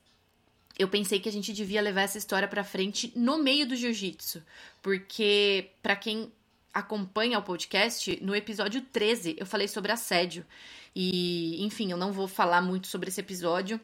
eu 0.78 0.88
pensei 0.88 1.18
que 1.18 1.28
a 1.28 1.32
gente 1.32 1.52
devia 1.52 1.82
levar 1.82 2.02
essa 2.02 2.16
história 2.16 2.48
para 2.48 2.64
frente 2.64 3.12
no 3.16 3.36
meio 3.38 3.66
do 3.66 3.74
jiu-jitsu, 3.74 4.42
porque 4.80 5.72
para 5.82 5.96
quem 5.96 6.32
acompanha 6.72 7.38
o 7.38 7.42
podcast, 7.42 8.18
no 8.22 8.34
episódio 8.34 8.80
13 8.80 9.36
eu 9.38 9.44
falei 9.44 9.66
sobre 9.66 9.92
assédio. 9.92 10.46
E, 10.94 11.62
enfim, 11.64 11.90
eu 11.90 11.96
não 11.96 12.12
vou 12.12 12.26
falar 12.26 12.62
muito 12.62 12.86
sobre 12.86 13.08
esse 13.08 13.20
episódio, 13.20 13.80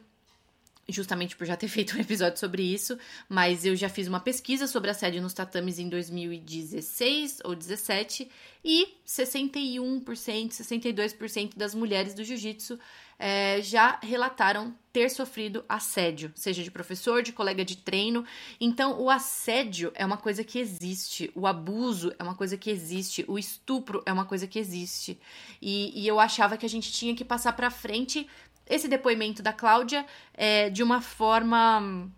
justamente 0.89 1.35
por 1.35 1.45
já 1.45 1.55
ter 1.55 1.67
feito 1.69 1.97
um 1.97 1.99
episódio 1.99 2.39
sobre 2.39 2.63
isso, 2.63 2.97
mas 3.27 3.65
eu 3.65 3.75
já 3.75 3.89
fiz 3.89 4.07
uma 4.07 4.19
pesquisa 4.19 4.67
sobre 4.67 4.89
assédio 4.89 5.21
nos 5.21 5.33
tatames 5.33 5.79
em 5.79 5.89
2016 5.89 7.39
ou 7.43 7.55
17 7.55 8.29
e 8.63 8.87
61%, 9.05 10.49
62% 10.49 11.55
das 11.55 11.73
mulheres 11.73 12.13
do 12.13 12.23
jiu-jitsu 12.23 12.77
é, 13.19 13.61
já 13.61 13.99
relataram 14.01 14.75
ter 14.93 15.09
sofrido 15.09 15.63
assédio, 15.67 16.31
seja 16.35 16.63
de 16.63 16.71
professor, 16.71 17.21
de 17.23 17.31
colega 17.31 17.63
de 17.63 17.77
treino. 17.77 18.25
Então, 18.59 18.99
o 18.99 19.09
assédio 19.09 19.91
é 19.95 20.05
uma 20.05 20.17
coisa 20.17 20.43
que 20.43 20.59
existe, 20.59 21.31
o 21.35 21.47
abuso 21.47 22.13
é 22.17 22.23
uma 22.23 22.35
coisa 22.35 22.57
que 22.57 22.69
existe, 22.69 23.25
o 23.27 23.37
estupro 23.37 24.03
é 24.05 24.13
uma 24.13 24.25
coisa 24.25 24.47
que 24.47 24.59
existe. 24.59 25.19
E, 25.61 26.01
e 26.01 26.07
eu 26.07 26.19
achava 26.19 26.57
que 26.57 26.65
a 26.65 26.69
gente 26.69 26.91
tinha 26.91 27.15
que 27.15 27.25
passar 27.25 27.53
para 27.53 27.71
frente 27.71 28.27
esse 28.69 28.87
depoimento 28.87 29.41
da 29.41 29.53
Cláudia 29.53 30.05
é, 30.33 30.69
de 30.69 30.83
uma 30.83 31.01
forma 31.01 32.09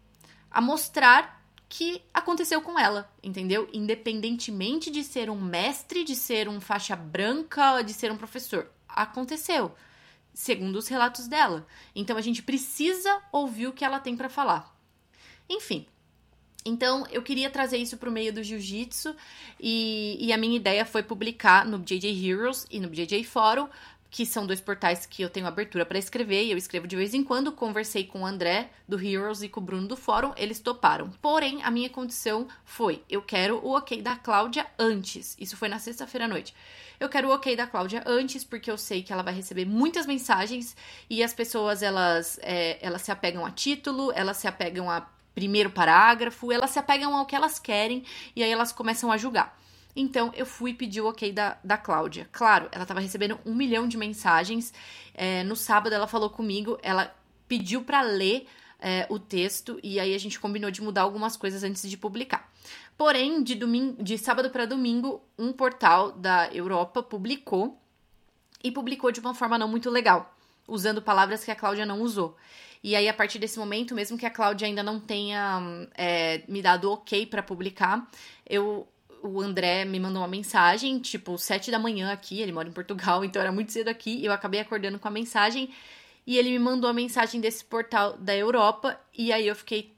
a 0.51 0.62
mostrar 0.62 1.39
que 1.68 2.01
aconteceu 2.12 2.62
com 2.62 2.79
ela, 2.79 3.12
entendeu? 3.22 3.70
Independentemente 3.72 4.89
de 4.89 5.03
ser 5.03 5.29
um 5.29 5.39
mestre, 5.39 6.03
de 6.03 6.15
ser 6.15 6.50
um 6.50 6.60
faixa 6.60 6.96
branca, 6.96 7.84
de 7.84 7.94
ser 7.94 8.12
um 8.12 8.18
professor. 8.18 8.72
Aconteceu, 8.88 9.75
segundo 10.34 10.77
os 10.77 10.88
relatos 10.88 11.27
dela. 11.27 11.68
Então 11.96 12.18
a 12.18 12.22
gente 12.22 12.41
precisa 12.41 13.22
ouvir 13.32 13.68
o 13.68 13.74
que 13.74 13.86
ela 13.86 14.00
tem 14.00 14.18
para 14.18 14.29
falar. 14.29 14.75
Enfim, 15.48 15.86
então, 16.65 17.06
eu 17.10 17.22
queria 17.22 17.50
trazer 17.50 17.77
isso 17.77 17.98
para 17.98 18.10
o 18.10 18.12
meio 18.12 18.34
do 18.34 18.44
jiu-jitsu 18.44 19.15
e, 19.60 20.18
e, 20.20 20.34
a 20.34 20.38
minha 20.38 20.58
ideia 20.58 20.86
foi 20.86 21.01
publicar 21.01 21.65
no 21.65 21.79
JJ 21.79 22.29
Heroes 22.29 22.68
e 22.70 22.79
no 22.79 22.89
JJ 22.89 23.24
Fórum 23.24 23.70
que 24.10 24.25
são 24.25 24.48
dois 24.48 24.60
portais 24.60 25.06
que 25.06 25.22
eu 25.22 25.30
tenho 25.30 25.46
abertura 25.46 25.86
para 25.86 26.00
escrever 26.00 26.44
e 26.44 26.51
eu 26.51 26.58
escrevo 26.58 26.88
de 26.88 26.96
vez 26.96 27.13
em 27.13 27.24
quando. 27.24 27.51
Conversei 27.51 28.04
com 28.04 28.22
o 28.22 28.25
André 28.25 28.70
do 28.88 29.00
Heroes 29.00 29.42
e 29.42 29.50
com 29.50 29.60
o 29.60 29.63
Bruno 29.63 29.88
do 29.88 29.96
Fórum, 29.96 30.34
eles 30.36 30.60
toparam. 30.60 31.10
Porém, 31.22 31.62
a 31.63 31.70
minha 31.70 31.89
condição 31.89 32.48
foi: 32.66 33.04
eu 33.10 33.22
quero 33.22 33.58
o 33.58 33.75
ok 33.78 34.01
da 34.01 34.16
Cláudia 34.16 34.66
antes. 34.78 35.36
Isso 35.39 35.56
foi 35.56 35.70
na 35.70 35.80
sexta-feira 35.80 36.25
à 36.25 36.28
noite. 36.28 36.56
Eu 37.00 37.08
quero 37.08 37.30
o 37.30 37.32
ok 37.32 37.56
da 37.56 37.66
Cláudia 37.66 38.04
antes, 38.06 38.44
porque 38.44 38.70
eu 38.70 38.78
sei 38.78 39.01
que 39.01 39.13
ela 39.13 39.24
vai 39.24 39.34
receber 39.34 39.66
muitas 39.66 40.06
mensagens 40.06 40.75
e 41.10 41.24
as 41.24 41.34
pessoas 41.34 41.82
elas, 41.82 42.38
é, 42.42 42.78
elas 42.82 43.04
se 43.04 43.12
apegam 43.12 43.46
a 43.46 43.51
título, 43.51 44.12
elas 44.13 44.38
se 44.38 44.48
apegam 44.48 44.89
a 44.89 45.08
primeiro 45.34 45.70
parágrafo, 45.70 46.51
elas 46.51 46.72
se 46.72 46.80
apegam 46.80 47.16
ao 47.16 47.25
que 47.25 47.36
elas 47.36 47.58
querem 47.58 48.04
e 48.36 48.44
aí 48.44 48.51
elas 48.51 48.74
começam 48.74 49.10
a 49.12 49.18
julgar. 49.18 49.58
Então 50.00 50.32
eu 50.34 50.46
fui 50.46 50.74
pedir 50.74 51.01
o 51.01 51.10
ok 51.10 51.34
da, 51.34 51.58
da 51.62 51.77
Cláudia. 51.77 52.29
Claro, 52.32 52.70
ela 52.72 52.84
estava 52.84 53.01
recebendo 53.01 53.38
um 53.46 53.53
milhão 53.53 53.86
de 53.86 53.98
mensagens. 53.98 54.74
É, 55.13 55.44
no 55.44 55.58
sábado 55.58 55.94
ela 55.94 56.08
falou 56.08 56.29
comigo, 56.29 56.79
ela 56.82 57.13
pediu 57.50 57.84
para 57.84 58.01
ler 58.01 58.48
é, 58.79 59.06
o 59.10 59.20
texto 59.20 59.77
e 59.84 60.00
aí 60.00 60.15
a 60.15 60.18
gente 60.18 60.39
combinou 60.39 60.72
de 60.72 60.82
mudar 60.82 61.01
algumas 61.01 61.36
coisas 61.36 61.65
antes 61.65 61.89
de 61.89 61.98
publicar. 61.98 62.50
Porém, 62.98 63.44
de, 63.44 63.56
domingo, 63.56 64.01
de 64.01 64.18
sábado 64.18 64.50
para 64.50 64.65
domingo, 64.65 65.22
um 65.38 65.51
portal 65.51 66.13
da 66.13 66.48
Europa 66.53 67.03
publicou 67.03 67.77
e 68.63 68.72
publicou 68.72 69.12
de 69.12 69.20
uma 69.20 69.34
forma 69.34 69.58
não 69.58 69.68
muito 69.68 69.89
legal, 69.89 70.34
usando 70.65 71.01
palavras 71.01 71.44
que 71.44 71.51
a 71.51 71.56
Cláudia 71.56 71.86
não 71.86 72.01
usou. 72.01 72.38
E 72.82 72.96
aí, 72.96 73.10
a 73.10 73.13
partir 73.13 73.38
desse 73.38 73.60
momento, 73.60 73.94
mesmo 73.94 74.18
que 74.18 74.25
a 74.25 74.29
Cláudia 74.29 74.65
ainda 74.65 74.82
não 74.82 74.98
tenha 74.98 75.88
é, 75.94 76.44
me 76.48 76.62
dado 76.62 76.89
ok 76.89 77.25
para 77.25 77.44
publicar, 77.44 78.10
eu 78.50 78.88
o 79.21 79.41
André 79.41 79.85
me 79.85 79.99
mandou 79.99 80.21
uma 80.21 80.27
mensagem, 80.27 80.99
tipo, 80.99 81.38
sete 81.38 81.71
da 81.71 81.79
manhã 81.79 82.11
aqui, 82.11 82.41
ele 82.41 82.51
mora 82.51 82.67
em 82.67 82.71
Portugal, 82.71 83.23
então 83.23 83.41
era 83.41 83.51
muito 83.51 83.71
cedo 83.71 83.89
aqui, 83.89 84.23
eu 84.23 84.31
acabei 84.31 84.59
acordando 84.59 84.99
com 84.99 85.07
a 85.07 85.11
mensagem, 85.11 85.69
e 86.25 86.38
ele 86.38 86.51
me 86.51 86.59
mandou 86.59 86.89
a 86.89 86.93
mensagem 86.93 87.41
desse 87.41 87.63
portal 87.63 88.17
da 88.17 88.35
Europa, 88.35 88.99
e 89.17 89.31
aí 89.31 89.47
eu 89.47 89.55
fiquei 89.55 89.93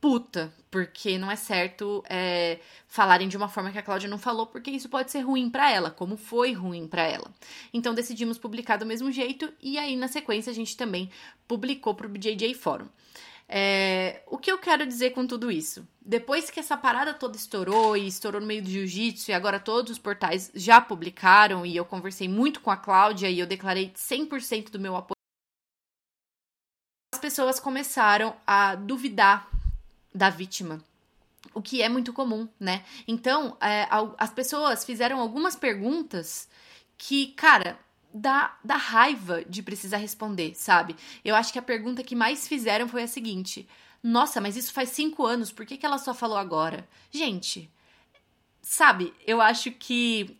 puta, 0.00 0.52
porque 0.68 1.16
não 1.16 1.30
é 1.30 1.36
certo 1.36 2.02
é, 2.08 2.58
falarem 2.88 3.28
de 3.28 3.36
uma 3.36 3.48
forma 3.48 3.70
que 3.70 3.78
a 3.78 3.82
Cláudia 3.82 4.08
não 4.08 4.18
falou, 4.18 4.46
porque 4.46 4.70
isso 4.70 4.88
pode 4.88 5.12
ser 5.12 5.20
ruim 5.20 5.48
para 5.48 5.70
ela, 5.70 5.90
como 5.90 6.16
foi 6.16 6.52
ruim 6.52 6.88
para 6.88 7.02
ela. 7.02 7.30
Então 7.72 7.94
decidimos 7.94 8.36
publicar 8.36 8.78
do 8.78 8.84
mesmo 8.84 9.12
jeito, 9.12 9.52
e 9.62 9.78
aí 9.78 9.94
na 9.94 10.08
sequência 10.08 10.50
a 10.50 10.54
gente 10.54 10.76
também 10.76 11.08
publicou 11.46 11.94
pro 11.94 12.08
BJJ 12.08 12.54
Fórum. 12.54 12.88
É, 13.48 14.22
o 14.26 14.38
que 14.38 14.50
eu 14.50 14.58
quero 14.58 14.86
dizer 14.86 15.10
com 15.10 15.26
tudo 15.26 15.50
isso? 15.50 15.86
Depois 16.00 16.50
que 16.50 16.58
essa 16.58 16.76
parada 16.76 17.14
toda 17.14 17.36
estourou 17.36 17.96
e 17.96 18.06
estourou 18.06 18.40
no 18.40 18.46
meio 18.46 18.62
do 18.62 18.70
jiu-jitsu 18.70 19.30
e 19.30 19.34
agora 19.34 19.60
todos 19.60 19.92
os 19.92 19.98
portais 19.98 20.50
já 20.54 20.80
publicaram 20.80 21.64
e 21.64 21.76
eu 21.76 21.84
conversei 21.84 22.28
muito 22.28 22.60
com 22.60 22.70
a 22.70 22.76
Cláudia 22.76 23.28
e 23.28 23.38
eu 23.38 23.46
declarei 23.46 23.90
100% 23.90 24.70
do 24.70 24.80
meu 24.80 24.96
apoio, 24.96 25.16
as 27.14 27.20
pessoas 27.20 27.60
começaram 27.60 28.34
a 28.46 28.74
duvidar 28.74 29.48
da 30.14 30.30
vítima. 30.30 30.82
O 31.54 31.60
que 31.60 31.82
é 31.82 31.88
muito 31.88 32.12
comum, 32.12 32.48
né? 32.58 32.84
Então, 33.06 33.56
é, 33.60 33.86
as 34.16 34.32
pessoas 34.32 34.84
fizeram 34.84 35.20
algumas 35.20 35.54
perguntas 35.54 36.48
que, 36.96 37.28
cara, 37.28 37.78
da, 38.12 38.56
da 38.62 38.76
raiva 38.76 39.44
de 39.44 39.62
precisar 39.62 39.96
responder, 39.96 40.54
sabe? 40.54 40.94
Eu 41.24 41.34
acho 41.34 41.52
que 41.52 41.58
a 41.58 41.62
pergunta 41.62 42.02
que 42.02 42.14
mais 42.14 42.46
fizeram 42.46 42.88
foi 42.88 43.02
a 43.02 43.08
seguinte: 43.08 43.68
Nossa, 44.02 44.40
mas 44.40 44.56
isso 44.56 44.72
faz 44.72 44.90
cinco 44.90 45.24
anos, 45.24 45.50
por 45.50 45.64
que, 45.64 45.76
que 45.76 45.86
ela 45.86 45.98
só 45.98 46.12
falou 46.12 46.36
agora? 46.36 46.86
Gente, 47.10 47.70
sabe, 48.60 49.12
eu 49.26 49.40
acho 49.40 49.70
que. 49.70 50.36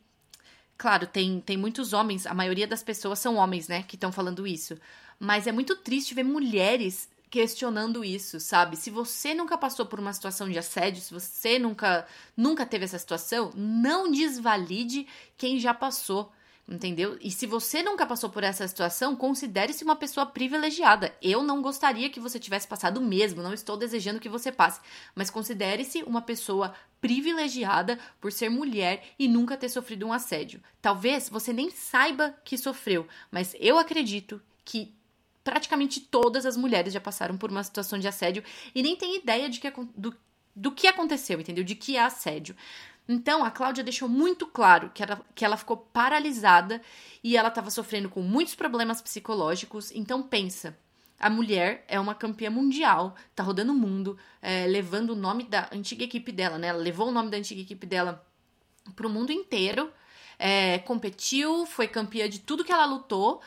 Claro, 0.77 1.07
tem, 1.07 1.41
tem 1.41 1.57
muitos 1.57 1.93
homens, 1.93 2.27
a 2.27 2.35
maioria 2.35 2.67
das 2.67 2.83
pessoas 2.83 3.21
são 3.21 3.37
homens, 3.37 3.69
né, 3.69 3.85
que 3.85 3.95
estão 3.95 4.11
falando 4.11 4.47
isso. 4.47 4.77
Mas 5.19 5.47
é 5.47 5.53
muito 5.53 5.77
triste 5.77 6.13
ver 6.13 6.25
mulheres 6.25 7.09
questionando 7.31 8.05
isso, 8.05 8.41
sabe? 8.41 8.77
Se 8.77 8.91
você 8.91 9.33
nunca 9.33 9.57
passou 9.57 9.87
por 9.87 10.01
uma 10.01 10.13
situação 10.13 10.51
de 10.51 10.59
assédio, 10.59 11.01
se 11.01 11.15
você 11.15 11.59
nunca 11.59 12.07
nunca 12.37 12.67
teve 12.67 12.85
essa 12.85 12.99
situação, 12.99 13.53
não 13.55 14.11
desvalide 14.11 15.07
quem 15.39 15.59
já 15.59 15.73
passou 15.73 16.33
entendeu? 16.69 17.19
E 17.21 17.31
se 17.31 17.47
você 17.47 17.83
nunca 17.83 18.07
passou 18.07 18.31
por 18.31 18.45
essa 18.45 18.67
situação, 18.67 19.17
considere-se 19.17 19.85
uma 19.85 19.97
pessoa 19.97 20.25
privilegiada. 20.25 21.15
Eu 21.21 21.43
não 21.43 21.61
gostaria 21.61 22.09
que 22.09 22.21
você 22.21 22.39
tivesse 22.39 22.67
passado 22.67 23.01
mesmo, 23.01 23.43
não 23.43 23.53
estou 23.53 23.77
desejando 23.77 24.21
que 24.21 24.29
você 24.29 24.53
passe, 24.53 24.81
mas 25.15 25.31
considere-se 25.31 26.03
uma 26.05 26.23
pessoa 26.23 26.75
privilegiada 27.01 27.99
por 28.21 28.31
ser 28.31 28.49
mulher 28.49 29.05
e 29.19 29.27
nunca 29.27 29.57
ter 29.57 29.69
sofrido 29.69 30.07
um 30.07 30.13
assédio. 30.13 30.63
Talvez 30.81 31.29
você 31.29 31.53
nem 31.53 31.71
saiba 31.71 32.35
que 32.45 32.57
sofreu, 32.57 33.07
mas 33.31 33.57
eu 33.59 33.79
acredito 33.79 34.41
que 34.65 34.95
praticamente 35.43 36.01
todas 36.01 36.47
as 36.47 36.57
mulheres 36.57 36.93
já 36.93 37.01
passaram 37.01 37.37
por 37.37 37.51
uma 37.51 37.65
situação 37.65 37.99
de 37.99 38.07
assédio 38.07 38.45
e 38.75 38.83
nem 38.83 38.97
tem 38.97 39.17
ideia 39.17 39.49
de 39.51 39.59
que, 39.59 39.69
do, 39.97 40.17
do 40.55 40.71
que 40.71 40.87
aconteceu, 40.87 41.41
entendeu? 41.41 41.65
De 41.65 41.75
que 41.75 41.97
é 41.97 42.03
assédio. 42.03 42.55
Então, 43.09 43.45
a 43.45 43.51
Cláudia 43.51 43.83
deixou 43.83 44.09
muito 44.09 44.47
claro 44.47 44.91
que 44.95 45.03
ela, 45.03 45.21
que 45.35 45.45
ela 45.45 45.57
ficou 45.57 45.77
paralisada 45.77 46.81
e 47.23 47.37
ela 47.37 47.49
estava 47.49 47.71
sofrendo 47.71 48.09
com 48.09 48.23
muitos 48.23 48.55
problemas 48.55 49.03
psicológicos. 49.03 49.91
Então, 49.93 50.23
pensa. 50.23 50.77
A 51.19 51.31
mulher 51.31 51.85
é 51.87 52.01
uma 52.01 52.15
campeã 52.15 52.51
mundial, 52.51 53.15
tá 53.35 53.45
rodando 53.45 53.73
o 53.73 53.77
mundo, 53.77 54.19
é, 54.41 54.67
levando 54.67 55.11
o 55.11 55.17
nome 55.17 55.45
da 55.45 55.69
antiga 55.73 56.03
equipe 56.03 56.33
dela, 56.33 56.59
né? 56.59 56.69
Ela 56.69 56.81
levou 56.81 57.09
o 57.09 57.13
nome 57.13 57.31
da 57.31 57.37
antiga 57.37 57.61
equipe 57.61 57.87
dela 57.87 58.27
pro 58.97 59.09
mundo 59.09 59.31
inteiro, 59.31 59.93
é, 60.37 60.79
competiu, 60.81 61.65
foi 61.67 61.87
campeã 61.87 62.29
de 62.29 62.41
tudo 62.41 62.65
que 62.65 62.73
ela 62.73 62.85
lutou, 62.85 63.41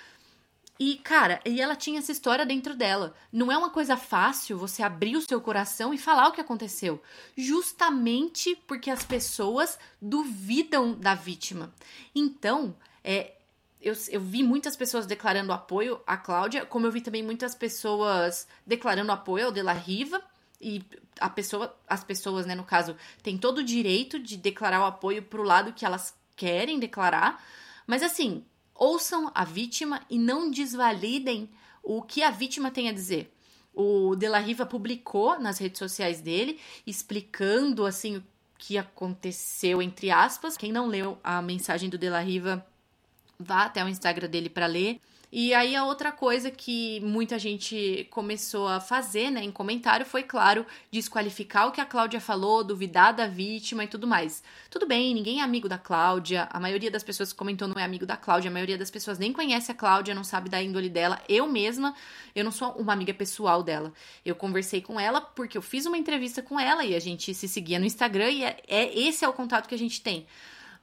e, 0.77 0.97
cara, 0.97 1.39
e 1.45 1.61
ela 1.61 1.75
tinha 1.75 1.99
essa 1.99 2.11
história 2.11 2.45
dentro 2.45 2.75
dela. 2.75 3.15
Não 3.31 3.49
é 3.49 3.57
uma 3.57 3.69
coisa 3.69 3.95
fácil 3.95 4.57
você 4.57 4.83
abrir 4.83 5.15
o 5.15 5.21
seu 5.21 5.39
coração 5.39 5.93
e 5.93 5.97
falar 5.97 6.27
o 6.27 6.33
que 6.33 6.41
aconteceu. 6.41 7.01
Justamente 7.35 8.55
porque 8.67 8.91
as 8.91 9.05
pessoas 9.05 9.79
duvidam 10.01 10.93
da 10.93 11.15
vítima. 11.15 11.73
Então, 12.13 12.75
é, 13.01 13.35
eu, 13.81 13.93
eu, 14.09 14.19
vi 14.19 14.43
muitas 14.43 14.75
pessoas 14.75 15.05
declarando 15.05 15.53
apoio 15.53 16.01
à 16.05 16.17
Cláudia, 16.17 16.65
como 16.65 16.85
eu 16.85 16.91
vi 16.91 16.99
também 16.99 17.23
muitas 17.23 17.55
pessoas 17.55 18.45
declarando 18.67 19.13
apoio 19.13 19.45
ao 19.45 19.51
De 19.53 19.61
La 19.61 19.73
Riva. 19.73 20.21
E 20.59 20.83
a 21.21 21.29
pessoa, 21.29 21.73
as 21.87 22.03
pessoas, 22.03 22.45
né, 22.45 22.53
no 22.53 22.65
caso, 22.65 22.97
têm 23.23 23.37
todo 23.37 23.59
o 23.59 23.63
direito 23.63 24.19
de 24.19 24.35
declarar 24.35 24.81
o 24.81 24.85
apoio 24.85 25.23
pro 25.23 25.43
lado 25.43 25.71
que 25.71 25.85
elas 25.85 26.13
querem 26.35 26.79
declarar. 26.79 27.41
Mas 27.87 28.03
assim, 28.03 28.43
ouçam 28.75 29.31
a 29.33 29.45
vítima 29.45 30.01
e 30.09 30.19
não 30.19 30.51
desvalidem 30.51 31.49
o 31.81 32.01
que 32.01 32.21
a 32.21 32.29
vítima 32.29 32.69
tem 32.69 32.89
a 32.89 32.93
dizer. 32.93 33.31
O 33.73 34.15
De 34.15 34.27
La 34.27 34.39
Riva 34.39 34.65
publicou 34.65 35.39
nas 35.39 35.57
redes 35.57 35.79
sociais 35.79 36.21
dele, 36.21 36.59
explicando 36.85 37.85
assim 37.85 38.17
o 38.17 38.23
que 38.57 38.77
aconteceu, 38.77 39.81
entre 39.81 40.11
aspas. 40.11 40.55
Quem 40.57 40.71
não 40.71 40.87
leu 40.87 41.17
a 41.23 41.41
mensagem 41.41 41.89
do 41.89 41.97
De 41.97 42.09
La 42.09 42.21
Riva, 42.21 42.65
vá 43.39 43.65
até 43.65 43.83
o 43.83 43.89
Instagram 43.89 44.29
dele 44.29 44.49
para 44.49 44.65
ler. 44.65 44.99
E 45.31 45.53
aí 45.53 45.75
a 45.75 45.85
outra 45.85 46.11
coisa 46.11 46.49
que 46.49 46.99
muita 47.01 47.37
gente 47.37 48.07
começou 48.09 48.67
a 48.67 48.79
fazer, 48.79 49.31
né, 49.31 49.43
em 49.43 49.51
comentário 49.51 50.05
foi, 50.05 50.23
claro, 50.23 50.65
desqualificar 50.91 51.67
o 51.67 51.71
que 51.71 51.81
a 51.81 51.85
Cláudia 51.85 52.21
falou, 52.21 52.63
duvidar 52.63 53.13
da 53.13 53.27
vítima 53.27 53.83
e 53.83 53.87
tudo 53.87 54.07
mais. 54.07 54.43
Tudo 54.69 54.87
bem, 54.87 55.13
ninguém 55.13 55.39
é 55.39 55.43
amigo 55.43 55.67
da 55.67 55.77
Cláudia, 55.77 56.47
a 56.51 56.59
maioria 56.59 56.89
das 56.89 57.03
pessoas 57.03 57.31
que 57.31 57.37
comentou 57.37 57.67
não 57.67 57.75
é 57.75 57.83
amigo 57.83 58.05
da 58.05 58.15
Cláudia, 58.15 58.49
a 58.49 58.53
maioria 58.53 58.77
das 58.77 58.91
pessoas 58.91 59.19
nem 59.19 59.33
conhece 59.33 59.71
a 59.71 59.75
Cláudia, 59.75 60.15
não 60.15 60.23
sabe 60.23 60.49
da 60.49 60.61
índole 60.61 60.89
dela. 60.89 61.21
Eu 61.27 61.47
mesma, 61.47 61.93
eu 62.35 62.43
não 62.43 62.51
sou 62.51 62.71
uma 62.71 62.93
amiga 62.93 63.13
pessoal 63.13 63.63
dela. 63.63 63.91
Eu 64.23 64.35
conversei 64.35 64.81
com 64.81 64.99
ela 64.99 65.19
porque 65.19 65.57
eu 65.57 65.61
fiz 65.61 65.85
uma 65.85 65.97
entrevista 65.97 66.41
com 66.41 66.59
ela 66.59 66.85
e 66.85 66.95
a 66.95 66.99
gente 66.99 67.33
se 67.33 67.47
seguia 67.47 67.79
no 67.79 67.85
Instagram 67.85 68.29
e 68.29 68.43
é, 68.43 68.61
é 68.67 68.99
esse 68.99 69.25
é 69.25 69.27
o 69.27 69.33
contato 69.33 69.67
que 69.67 69.75
a 69.75 69.77
gente 69.77 70.01
tem. 70.01 70.25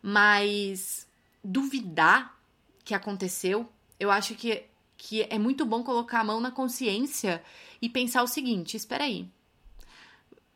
Mas 0.02 1.06
duvidar 1.42 2.36
que 2.84 2.94
aconteceu 2.94 3.68
eu 4.02 4.10
acho 4.10 4.34
que, 4.34 4.64
que 4.96 5.22
é 5.30 5.38
muito 5.38 5.64
bom 5.64 5.84
colocar 5.84 6.18
a 6.18 6.24
mão 6.24 6.40
na 6.40 6.50
consciência 6.50 7.40
e 7.80 7.88
pensar 7.88 8.24
o 8.24 8.26
seguinte: 8.26 8.76
espera 8.76 9.04
aí. 9.04 9.28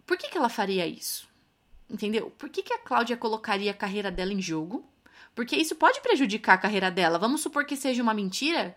Por 0.04 0.18
que, 0.18 0.28
que 0.28 0.36
ela 0.36 0.48
faria 0.48 0.84
isso? 0.84 1.28
Entendeu? 1.88 2.32
Por 2.36 2.48
que, 2.48 2.60
que 2.60 2.72
a 2.72 2.78
Cláudia 2.78 3.16
colocaria 3.16 3.70
a 3.70 3.74
carreira 3.74 4.10
dela 4.10 4.32
em 4.32 4.42
jogo? 4.42 4.84
Porque 5.32 5.54
isso 5.54 5.76
pode 5.76 6.00
prejudicar 6.00 6.54
a 6.54 6.58
carreira 6.58 6.90
dela. 6.90 7.20
Vamos 7.20 7.40
supor 7.40 7.64
que 7.64 7.76
seja 7.76 8.02
uma 8.02 8.12
mentira. 8.12 8.76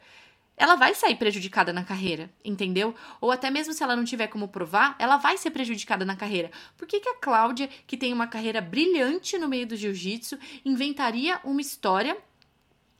ela 0.56 0.76
vai 0.76 0.94
sair 0.94 1.16
prejudicada 1.16 1.74
na 1.74 1.84
carreira, 1.84 2.30
entendeu? 2.46 2.94
Ou 3.20 3.32
até 3.32 3.50
mesmo 3.50 3.74
se 3.74 3.82
ela 3.82 3.96
não 3.96 4.04
tiver 4.04 4.28
como 4.28 4.50
provar, 4.50 4.96
ela 5.00 5.18
vai 5.18 5.36
ser 5.36 5.50
prejudicada 5.50 6.06
na 6.06 6.16
carreira. 6.16 6.52
Por 6.78 6.88
que, 6.88 7.00
que 7.00 7.10
a 7.10 7.16
Cláudia, 7.16 7.68
que 7.88 7.98
tem 7.98 8.14
uma 8.14 8.28
carreira 8.28 8.62
brilhante 8.62 9.36
no 9.40 9.48
meio 9.48 9.66
do 9.66 9.76
jiu-jitsu, 9.76 10.38
inventaria 10.64 11.40
uma 11.44 11.62
história 11.62 12.16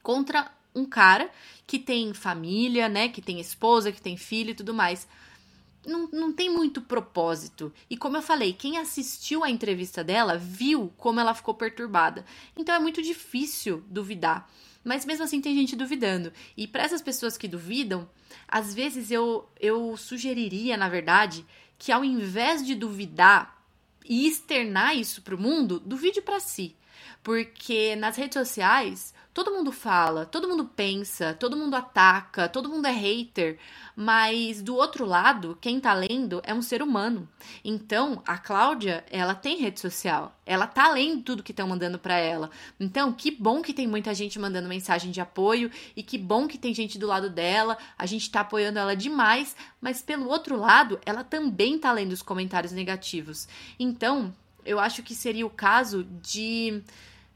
contra 0.02 0.50
um 0.74 0.86
cara 0.86 1.30
que 1.66 1.80
tem 1.80 2.14
família, 2.14 2.88
né? 2.90 3.10
Que 3.10 3.22
tem 3.22 3.40
esposa, 3.40 3.92
que 3.92 4.02
tem 4.02 4.18
filho 4.18 4.52
e 4.52 4.56
tudo 4.56 4.74
mais? 4.74 5.08
Não, 5.86 6.08
não 6.12 6.34
tem 6.34 6.50
muito 6.50 6.82
propósito. 6.82 7.74
E 7.90 7.98
como 7.98 8.18
eu 8.18 8.22
falei, 8.22 8.54
quem 8.54 8.78
assistiu 8.78 9.44
a 9.44 9.50
entrevista 9.50 10.04
dela 10.04 10.38
viu 10.38 10.94
como 10.98 11.20
ela 11.20 11.34
ficou 11.34 11.54
perturbada. 11.54 12.26
Então 12.58 12.76
é 12.76 12.80
muito 12.80 13.02
difícil 13.02 13.84
duvidar. 13.88 14.50
Mas 14.84 15.06
mesmo 15.06 15.24
assim 15.24 15.42
tem 15.42 15.56
gente 15.56 15.76
duvidando. 15.76 16.32
E 16.56 16.68
para 16.68 16.84
essas 16.84 17.02
pessoas 17.02 17.38
que 17.38 17.48
duvidam, 17.48 18.10
às 18.48 18.74
vezes 18.74 19.12
eu, 19.12 19.48
eu 19.60 19.96
sugeriria, 19.98 20.78
na 20.78 20.90
verdade, 20.90 21.46
que 21.78 21.92
ao 21.92 22.04
invés 22.04 22.66
de 22.66 22.76
duvidar 22.76 23.64
e 24.06 24.28
externar 24.28 24.96
isso 24.96 25.22
para 25.22 25.36
o 25.36 25.40
mundo, 25.40 25.80
duvide 25.80 26.22
para 26.22 26.40
si. 26.40 26.76
Porque 27.24 27.96
nas 27.96 28.16
redes 28.16 28.36
sociais, 28.36 29.14
todo 29.34 29.52
mundo 29.52 29.72
fala, 29.72 30.26
todo 30.26 30.48
mundo 30.50 30.66
pensa, 30.66 31.34
todo 31.34 31.56
mundo 31.56 31.76
ataca, 31.76 32.50
todo 32.50 32.68
mundo 32.68 32.88
é 32.88 32.92
hater, 32.92 33.58
mas 33.96 34.62
do 34.62 34.76
outro 34.76 35.06
lado, 35.06 35.58
quem 35.62 35.80
tá 35.80 35.94
lendo 35.94 36.42
é 36.44 36.54
um 36.54 36.62
ser 36.62 36.82
humano. 36.82 37.28
Então, 37.64 38.22
a 38.26 38.38
Cláudia, 38.38 39.06
ela 39.10 39.36
tem 39.36 39.58
rede 39.58 39.80
social, 39.80 40.38
ela 40.46 40.68
tá 40.68 40.90
lendo 40.92 41.24
tudo 41.24 41.44
que 41.44 41.52
estão 41.52 41.68
mandando 41.68 42.00
para 42.00 42.18
ela. 42.18 42.50
Então, 42.80 43.14
que 43.14 43.32
bom 43.32 43.62
que 43.62 43.74
tem 43.74 43.88
muita 43.88 44.14
gente 44.14 44.40
mandando 44.40 44.68
mensagem 44.68 45.12
de 45.12 45.22
apoio 45.22 45.72
e 45.96 46.04
que 46.04 46.18
bom 46.18 46.48
que 46.48 46.58
tem 46.58 46.74
gente 46.74 46.98
do 46.98 47.08
lado 47.08 47.30
dela, 47.30 47.78
a 47.98 48.06
gente 48.06 48.30
tá 48.30 48.42
apoiando 48.42 48.80
ela 48.80 48.96
demais, 48.96 49.56
mas 49.80 50.02
pelo 50.02 50.28
outro 50.28 50.58
lado, 50.58 51.00
ela 51.06 51.24
também 51.24 51.78
tá 51.78 51.92
lendo 51.92 52.12
os 52.12 52.22
comentários 52.22 52.74
negativos. 52.74 53.48
Então, 53.80 54.34
eu 54.70 54.80
acho 54.80 55.02
que 55.02 55.16
seria 55.16 55.46
o 55.46 55.50
caso 55.50 56.04
de 56.22 56.84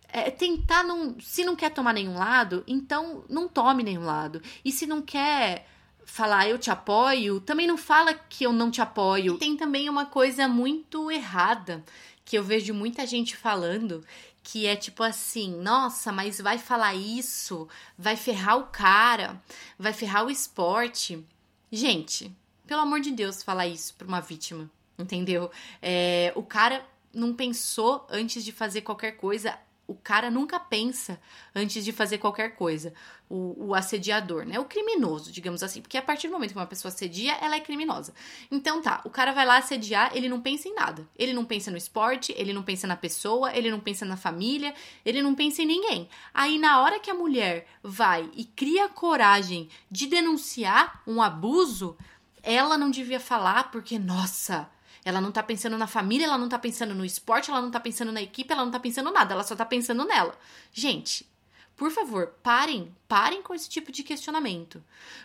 é, 0.08 0.30
tentar 0.30 0.84
não. 0.84 1.20
Se 1.20 1.44
não 1.44 1.56
quer 1.56 1.72
tomar 1.72 1.94
nenhum 1.94 2.16
lado, 2.16 2.64
então 2.68 3.26
não 3.28 3.48
tome 3.48 3.82
nenhum 3.84 4.06
lado. 4.06 4.42
E 4.64 4.72
se 4.72 4.86
não 4.86 5.02
quer 5.02 5.68
falar 6.06 6.48
eu 6.48 6.60
te 6.60 6.70
apoio, 6.70 7.40
também 7.40 7.66
não 7.66 7.78
fala 7.78 8.14
que 8.14 8.46
eu 8.46 8.54
não 8.54 8.70
te 8.70 8.82
apoio. 8.82 9.40
Tem 9.40 9.58
também 9.58 9.90
uma 9.90 10.06
coisa 10.06 10.48
muito 10.48 11.10
errada 11.10 11.84
que 12.24 12.38
eu 12.38 12.44
vejo 12.44 12.74
muita 12.74 13.06
gente 13.08 13.36
falando, 13.36 14.06
que 14.44 14.68
é 14.68 14.76
tipo 14.76 15.02
assim, 15.02 15.58
nossa, 15.58 16.12
mas 16.12 16.40
vai 16.40 16.58
falar 16.58 16.94
isso, 16.94 17.68
vai 17.98 18.16
ferrar 18.16 18.58
o 18.58 18.66
cara, 18.66 19.42
vai 19.78 19.92
ferrar 19.92 20.26
o 20.26 20.30
esporte. 20.30 21.26
Gente, 21.72 22.32
pelo 22.68 22.82
amor 22.82 23.00
de 23.00 23.12
Deus, 23.12 23.42
falar 23.42 23.68
isso 23.68 23.94
pra 23.96 24.08
uma 24.08 24.22
vítima, 24.22 24.70
entendeu? 24.98 25.50
É, 25.82 26.32
o 26.36 26.44
cara 26.44 26.86
não 27.14 27.34
pensou 27.34 28.06
antes 28.10 28.44
de 28.44 28.52
fazer 28.52 28.82
qualquer 28.82 29.14
coisa 29.14 29.58
o 29.86 29.94
cara 29.96 30.32
nunca 30.32 30.60
pensa 30.60 31.20
antes 31.54 31.84
de 31.84 31.92
fazer 31.92 32.18
qualquer 32.18 32.56
coisa. 32.56 32.94
O, 33.30 33.68
o, 33.68 33.76
assediador, 33.76 34.46
né? 34.46 34.60
O 34.60 34.66
criminoso, 34.66 35.32
digamos 35.32 35.64
assim. 35.64 35.82
Porque 35.82 35.98
a 35.98 36.02
partir 36.02 36.28
do 36.28 36.34
momento 36.34 36.52
que 36.52 36.58
uma 36.58 36.66
pessoa 36.66 36.94
assedia, 36.94 37.34
ela 37.36 37.56
é 37.56 37.60
criminosa. 37.60 38.14
Então 38.52 38.82
tá, 38.82 39.02
o 39.04 39.10
cara 39.10 39.32
vai 39.32 39.46
lá 39.46 39.58
assediar, 39.58 40.12
ele 40.16 40.30
não 40.30 40.40
pensa 40.40 40.68
em 40.68 40.76
nada. 40.76 41.08
Ele 41.18 41.34
não 41.34 41.44
pensa 41.44 41.72
no 41.72 41.78
esporte, 41.78 42.34
ele 42.38 42.54
não 42.54 42.64
pensa 42.64 42.88
na 42.88 42.96
pessoa, 42.96 43.56
ele 43.56 43.72
não 43.72 43.80
pensa 43.80 44.06
na 44.06 44.16
família, 44.16 44.74
ele 45.04 45.22
não 45.22 45.36
pensa 45.36 45.64
em 45.64 45.66
ninguém. 45.66 46.08
Aí 46.34 46.58
na 46.58 46.82
hora 46.82 47.00
que 47.00 47.10
a 47.10 47.16
mulher 47.16 47.68
vai 47.82 48.30
e 48.36 48.46
cria 48.46 48.88
coragem 48.88 49.68
de 49.90 50.08
denunciar 50.08 51.02
um 51.08 51.22
abuso, 51.22 51.98
ela 52.42 52.78
não 52.78 52.92
devia 52.92 53.20
falar 53.20 53.72
porque, 53.72 53.98
nossa, 53.98 54.70
ela 55.06 55.20
não 55.20 55.32
tá 55.32 55.44
pensando 55.44 55.78
na 55.78 55.88
família, 55.88 56.26
ela 56.26 56.38
não 56.38 56.48
tá 56.48 56.58
pensando 56.58 56.96
no 56.96 57.04
esporte, 57.04 57.50
ela 57.50 57.62
não 57.62 57.72
tá 57.72 57.80
pensando 57.80 58.12
na 58.12 58.22
equipe, 58.22 58.52
ela 58.52 58.64
não 58.64 58.72
tá 58.72 58.80
pensando 58.80 59.12
nada, 59.12 59.34
ela 59.34 59.44
só 59.44 59.56
tá 59.56 59.66
pensando 59.66 60.06
nela. 60.06 60.38
Gente, 60.72 61.30
por 61.76 61.92
favor, 61.92 62.36
parem, 62.42 62.96
parem 63.08 63.42
com 63.42 63.54
esse 63.54 63.70
tipo 63.70 63.92
de 63.92 64.04
questionamento. 64.04 64.84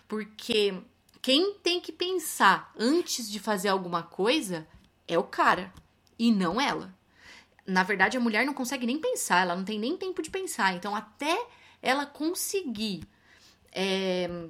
Porque 0.08 0.74
quem 1.22 1.54
tem 1.54 1.80
que 1.80 1.92
pensar 1.92 2.72
antes 2.78 3.30
de 3.30 3.38
fazer 3.38 3.68
alguma 3.68 4.02
coisa 4.02 4.66
é 5.06 5.18
o 5.18 5.24
cara 5.24 5.72
e 6.18 6.32
não 6.32 6.60
ela. 6.60 6.94
Na 7.66 7.82
verdade, 7.82 8.16
a 8.16 8.20
mulher 8.20 8.46
não 8.46 8.54
consegue 8.54 8.86
nem 8.86 8.98
pensar, 8.98 9.42
ela 9.42 9.54
não 9.54 9.64
tem 9.64 9.78
nem 9.78 9.96
tempo 9.96 10.22
de 10.22 10.30
pensar. 10.30 10.74
Então, 10.74 10.96
até 10.96 11.38
ela 11.82 12.06
conseguir 12.06 13.06
é, 13.70 14.48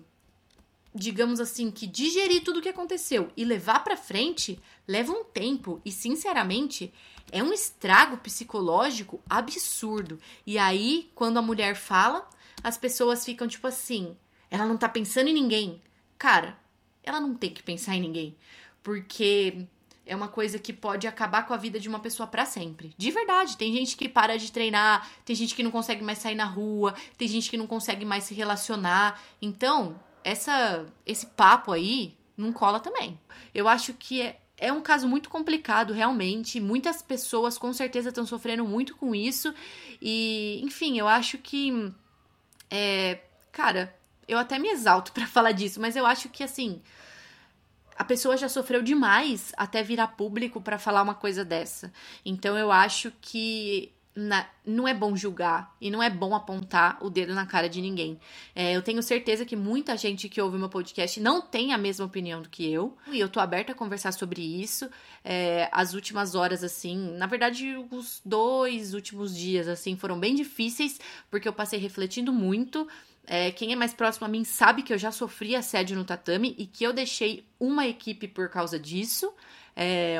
digamos 0.95 1.41
assim, 1.41 1.71
que 1.71 1.87
digerir 1.87 2.43
tudo 2.43 2.59
o 2.59 2.63
que 2.63 2.69
aconteceu 2.69 3.31
e 3.37 3.45
levar 3.45 3.85
para 3.85 3.97
frente 3.97 4.59
leva 4.87 5.13
um 5.13 5.25
tempo 5.25 5.81
e, 5.85 5.93
sinceramente, 5.93 6.93
é 7.31 7.43
um 7.43 7.53
estrago 7.53 8.17
psicológico 8.19 9.21
absurdo. 9.29 10.19
E 10.47 10.59
aí, 10.59 11.11
quando 11.15 11.39
a 11.39 11.43
mulher 11.43 11.77
fala, 11.77 12.29
as 12.63 12.79
pessoas 12.79 13.25
ficam 13.25 13.47
tipo 13.47 13.67
assim: 13.67 14.17
ela 14.51 14.67
não 14.67 14.77
tá 14.77 14.89
pensando 14.89 15.29
em 15.29 15.35
ninguém. 15.35 15.83
Cara, 16.17 16.59
ela 17.03 17.21
não 17.21 17.35
tem 17.35 17.51
que 17.51 17.63
pensar 17.63 17.95
em 17.95 18.01
ninguém, 18.01 18.37
porque 18.83 19.67
é 20.09 20.17
uma 20.17 20.29
coisa 20.29 20.59
que 20.59 20.73
pode 20.73 21.07
acabar 21.07 21.47
com 21.47 21.53
a 21.53 21.57
vida 21.57 21.79
de 21.79 21.89
uma 21.89 22.01
pessoa 22.01 22.27
para 22.27 22.47
sempre. 22.47 22.95
De 22.97 23.11
verdade, 23.11 23.57
tem 23.57 23.73
gente 23.73 23.97
que 23.97 24.09
para 24.09 24.39
de 24.39 24.51
treinar, 24.51 25.09
tem 25.25 25.37
gente 25.37 25.55
que 25.55 25.63
não 25.63 25.71
consegue 25.71 26.03
mais 26.03 26.19
sair 26.19 26.35
na 26.35 26.47
rua, 26.47 26.95
tem 27.17 27.29
gente 27.29 27.51
que 27.51 27.59
não 27.59 27.67
consegue 27.67 28.05
mais 28.05 28.25
se 28.25 28.35
relacionar. 28.35 29.23
Então, 29.41 30.01
essa 30.29 30.87
esse 31.07 31.27
papo 31.27 31.73
aí 31.73 32.17
não 32.37 32.53
cola 32.53 32.79
também. 32.79 33.19
Eu 33.55 33.67
acho 33.67 33.95
que 33.95 34.21
é, 34.23 34.39
é 34.57 34.73
um 34.73 34.81
caso 34.81 35.09
muito 35.09 35.29
complicado, 35.31 35.93
realmente. 35.93 36.61
Muitas 36.61 37.03
pessoas 37.03 37.57
com 37.57 37.73
certeza 37.73 38.11
estão 38.11 38.27
sofrendo 38.27 38.65
muito 38.65 38.97
com 38.97 39.15
isso. 39.15 39.53
E, 40.01 40.61
enfim, 40.63 40.99
eu 40.99 41.09
acho 41.09 41.39
que. 41.39 41.93
É, 42.71 43.21
cara, 43.51 43.95
eu 44.27 44.39
até 44.39 44.59
me 44.59 44.69
exalto 44.69 45.13
para 45.13 45.27
falar 45.27 45.53
disso, 45.53 45.81
mas 45.81 45.97
eu 45.97 46.07
acho 46.07 46.29
que, 46.29 46.45
assim. 46.45 46.81
A 47.97 48.05
pessoa 48.05 48.37
já 48.37 48.49
sofreu 48.49 48.81
demais 48.81 49.53
até 49.57 49.83
virar 49.83 50.07
público 50.09 50.61
para 50.61 50.79
falar 50.79 51.03
uma 51.03 51.17
coisa 51.17 51.45
dessa. 51.45 51.93
Então 52.25 52.57
eu 52.57 52.71
acho 52.71 53.13
que 53.21 53.93
na, 54.19 54.49
não 54.67 54.89
é 54.89 54.93
bom 54.93 55.15
julgar 55.15 55.77
e 55.81 55.91
não 55.91 56.03
é 56.03 56.11
bom 56.11 56.35
apontar 56.35 56.99
o 57.01 57.09
dedo 57.09 57.33
na 57.35 57.47
cara 57.47 57.69
de 57.69 57.81
ninguém. 57.81 58.19
É, 58.53 58.75
eu 58.75 58.83
tenho 58.83 59.01
certeza 59.01 59.45
que 59.45 59.55
muita 59.55 59.97
gente 59.97 60.29
que 60.29 60.41
ouve 60.41 60.59
meu 60.59 60.69
podcast 60.69 61.21
não 61.21 61.41
tem 61.41 61.73
a 61.73 61.79
mesma 61.79 62.05
opinião 62.05 62.43
do 62.43 62.49
que 62.49 62.71
eu 62.71 62.97
e 63.13 63.21
eu 63.21 63.29
tô 63.29 63.39
aberta 63.39 63.71
a 63.71 63.75
conversar 63.77 64.13
sobre 64.13 64.43
isso. 64.43 64.91
É, 65.25 65.69
as 65.71 65.95
últimas 65.95 66.35
horas, 66.35 66.65
assim, 66.65 67.17
na 67.17 67.27
verdade, 67.27 67.77
os 67.93 68.21
dois 68.25 68.93
últimos 68.93 69.37
dias, 69.37 69.69
assim, 69.69 69.97
foram 69.97 70.19
bem 70.19 70.35
difíceis 70.35 70.99
porque 71.31 71.47
eu 71.47 71.53
passei 71.53 71.79
refletindo 71.79 72.33
muito. 72.33 72.89
É, 73.25 73.53
quem 73.53 73.73
é 73.73 73.77
mais 73.77 73.95
próximo 73.95 74.27
a 74.27 74.29
mim 74.29 74.43
sabe 74.43 74.83
que 74.83 74.93
eu 74.93 74.99
já 74.99 75.13
sofri 75.13 75.55
assédio 75.55 75.97
no 75.97 76.05
tatame 76.05 76.57
e 76.59 76.67
que 76.67 76.83
eu 76.83 76.93
deixei 76.93 77.47
uma 77.61 77.87
equipe 77.87 78.27
por 78.27 78.49
causa 78.49 78.81
disso. 78.81 79.33
É, 79.77 80.17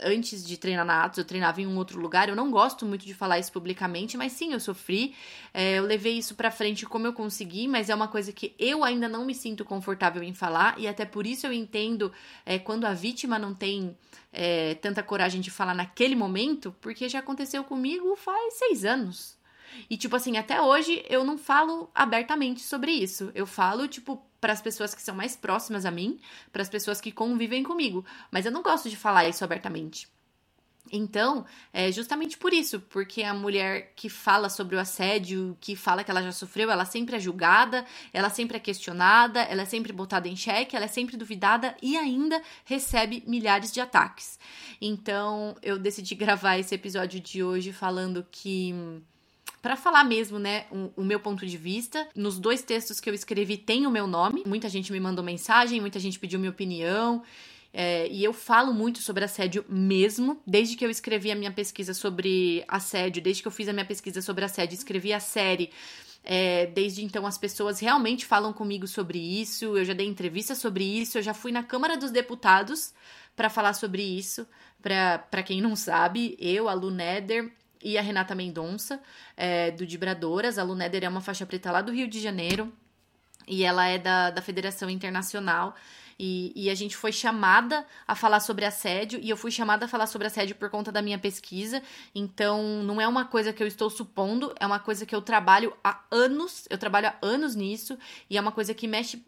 antes 0.00 0.44
de 0.44 0.56
treinar 0.56 0.84
na 0.84 1.04
Atos, 1.04 1.18
eu 1.18 1.24
treinava 1.24 1.60
em 1.60 1.66
um 1.66 1.76
outro 1.76 2.00
lugar. 2.00 2.28
Eu 2.28 2.36
não 2.36 2.50
gosto 2.50 2.86
muito 2.86 3.04
de 3.04 3.14
falar 3.14 3.38
isso 3.38 3.52
publicamente, 3.52 4.16
mas 4.16 4.32
sim, 4.32 4.52
eu 4.52 4.60
sofri. 4.60 5.14
É, 5.52 5.78
eu 5.78 5.84
levei 5.84 6.18
isso 6.18 6.34
pra 6.34 6.50
frente 6.50 6.86
como 6.86 7.06
eu 7.06 7.12
consegui, 7.12 7.66
mas 7.66 7.90
é 7.90 7.94
uma 7.94 8.08
coisa 8.08 8.32
que 8.32 8.54
eu 8.58 8.84
ainda 8.84 9.08
não 9.08 9.24
me 9.24 9.34
sinto 9.34 9.64
confortável 9.64 10.22
em 10.22 10.34
falar, 10.34 10.78
e 10.78 10.86
até 10.86 11.04
por 11.04 11.26
isso 11.26 11.46
eu 11.46 11.52
entendo 11.52 12.12
é, 12.44 12.58
quando 12.58 12.84
a 12.84 12.94
vítima 12.94 13.38
não 13.38 13.54
tem 13.54 13.96
é, 14.32 14.74
tanta 14.76 15.02
coragem 15.02 15.40
de 15.40 15.50
falar 15.50 15.74
naquele 15.74 16.14
momento, 16.14 16.74
porque 16.80 17.08
já 17.08 17.18
aconteceu 17.18 17.64
comigo 17.64 18.14
faz 18.16 18.54
seis 18.54 18.84
anos. 18.84 19.38
E, 19.88 19.96
tipo 19.96 20.16
assim, 20.16 20.36
até 20.36 20.60
hoje 20.60 21.04
eu 21.08 21.24
não 21.24 21.38
falo 21.38 21.90
abertamente 21.94 22.60
sobre 22.60 22.92
isso. 22.92 23.30
Eu 23.34 23.46
falo, 23.46 23.86
tipo, 23.86 24.22
para 24.40 24.52
as 24.52 24.62
pessoas 24.62 24.94
que 24.94 25.02
são 25.02 25.14
mais 25.14 25.36
próximas 25.36 25.84
a 25.84 25.90
mim, 25.90 26.18
para 26.52 26.62
as 26.62 26.68
pessoas 26.68 27.00
que 27.00 27.12
convivem 27.12 27.62
comigo. 27.62 28.04
Mas 28.30 28.46
eu 28.46 28.52
não 28.52 28.62
gosto 28.62 28.88
de 28.88 28.96
falar 28.96 29.28
isso 29.28 29.44
abertamente. 29.44 30.08
Então, 30.92 31.44
é 31.72 31.92
justamente 31.92 32.36
por 32.36 32.52
isso, 32.52 32.80
porque 32.80 33.22
a 33.22 33.34
mulher 33.34 33.92
que 33.94 34.08
fala 34.08 34.48
sobre 34.48 34.74
o 34.74 34.78
assédio, 34.78 35.56
que 35.60 35.76
fala 35.76 36.02
que 36.02 36.10
ela 36.10 36.22
já 36.22 36.32
sofreu, 36.32 36.70
ela 36.70 36.84
sempre 36.84 37.16
é 37.16 37.20
julgada, 37.20 37.84
ela 38.12 38.28
sempre 38.30 38.56
é 38.56 38.60
questionada, 38.60 39.40
ela 39.42 39.62
é 39.62 39.64
sempre 39.64 39.92
botada 39.92 40.26
em 40.26 40.34
xeque, 40.34 40.74
ela 40.74 40.86
é 40.86 40.88
sempre 40.88 41.16
duvidada 41.16 41.76
e 41.80 41.96
ainda 41.96 42.42
recebe 42.64 43.22
milhares 43.26 43.72
de 43.72 43.80
ataques. 43.80 44.38
Então, 44.80 45.54
eu 45.62 45.78
decidi 45.78 46.14
gravar 46.16 46.58
esse 46.58 46.74
episódio 46.74 47.20
de 47.20 47.42
hoje 47.42 47.72
falando 47.72 48.26
que 48.28 48.74
para 49.62 49.76
falar 49.76 50.04
mesmo, 50.04 50.38
né, 50.38 50.66
o, 50.70 50.90
o, 50.96 51.04
meu 51.04 51.20
ponto 51.20 51.46
de 51.46 51.56
vista. 51.56 52.08
Nos 52.14 52.38
dois 52.38 52.62
textos 52.62 52.98
que 52.98 53.10
eu 53.10 53.14
escrevi 53.14 53.56
tem 53.56 53.86
o 53.86 53.90
meu 53.90 54.06
nome. 54.06 54.42
Muita 54.46 54.68
gente 54.68 54.90
me 54.90 55.00
mandou 55.00 55.24
mensagem, 55.24 55.80
muita 55.80 55.98
gente 55.98 56.18
pediu 56.18 56.38
minha 56.38 56.50
opinião. 56.50 57.22
É, 57.72 58.08
e 58.08 58.24
eu 58.24 58.32
falo 58.32 58.72
muito 58.72 59.00
sobre 59.00 59.24
assédio 59.24 59.64
mesmo, 59.68 60.42
desde 60.44 60.76
que 60.76 60.84
eu 60.84 60.90
escrevi 60.90 61.30
a 61.30 61.36
minha 61.36 61.52
pesquisa 61.52 61.94
sobre 61.94 62.64
assédio, 62.66 63.22
desde 63.22 63.42
que 63.42 63.48
eu 63.48 63.52
fiz 63.52 63.68
a 63.68 63.72
minha 63.72 63.84
pesquisa 63.84 64.20
sobre 64.20 64.44
assédio, 64.44 64.74
escrevi 64.74 65.12
a 65.12 65.20
série 65.20 65.70
É, 66.22 66.66
desde 66.66 67.02
então, 67.02 67.24
as 67.26 67.38
pessoas 67.38 67.80
realmente 67.80 68.26
falam 68.26 68.52
comigo 68.52 68.86
sobre 68.86 69.18
isso. 69.18 69.76
Eu 69.76 69.84
já 69.84 69.94
dei 69.94 70.06
entrevista 70.06 70.54
sobre 70.54 70.84
isso. 70.84 71.16
Eu 71.16 71.22
já 71.22 71.32
fui 71.32 71.50
na 71.50 71.62
Câmara 71.62 71.96
dos 71.96 72.10
Deputados 72.10 72.92
para 73.34 73.48
falar 73.48 73.72
sobre 73.72 74.02
isso. 74.02 74.46
Para 74.82 75.42
quem 75.42 75.62
não 75.62 75.74
sabe, 75.74 76.36
eu, 76.38 76.68
a 76.68 76.74
Lu 76.74 76.90
Neder 76.90 77.50
e 77.82 77.96
a 77.96 78.02
Renata 78.02 78.34
Mendonça, 78.34 79.00
é, 79.36 79.70
do 79.70 79.86
Dibradoras. 79.86 80.58
A 80.58 80.62
Lu 80.62 80.74
Neder 80.74 81.04
é 81.04 81.08
uma 81.08 81.20
faixa 81.20 81.46
preta 81.46 81.70
lá 81.70 81.80
do 81.80 81.92
Rio 81.92 82.08
de 82.08 82.20
Janeiro. 82.20 82.72
E 83.46 83.64
ela 83.64 83.86
é 83.86 83.98
da, 83.98 84.30
da 84.30 84.42
Federação 84.42 84.88
Internacional. 84.88 85.74
E, 86.22 86.52
e, 86.54 86.68
a 86.68 86.74
gente 86.74 86.98
foi 86.98 87.12
chamada 87.12 87.82
a 88.06 88.14
falar 88.14 88.40
sobre 88.40 88.66
assédio, 88.66 89.18
e 89.22 89.30
eu 89.30 89.38
fui 89.38 89.50
chamada 89.50 89.86
a 89.86 89.88
falar 89.88 90.06
sobre 90.06 90.26
assédio 90.26 90.54
por 90.54 90.68
conta 90.68 90.92
da 90.92 91.00
minha 91.00 91.18
pesquisa. 91.18 91.82
Então, 92.14 92.82
não 92.82 93.00
é 93.00 93.08
uma 93.08 93.24
coisa 93.24 93.54
que 93.54 93.62
eu 93.62 93.66
estou 93.66 93.88
supondo, 93.88 94.54
é 94.60 94.66
uma 94.66 94.78
coisa 94.78 95.06
que 95.06 95.14
eu 95.14 95.22
trabalho 95.22 95.74
há 95.82 95.98
anos, 96.10 96.66
eu 96.68 96.76
trabalho 96.76 97.08
há 97.08 97.14
anos 97.22 97.54
nisso, 97.54 97.98
e 98.28 98.36
é 98.36 98.40
uma 98.40 98.52
coisa 98.52 98.74
que 98.74 98.86
mexe 98.86 99.24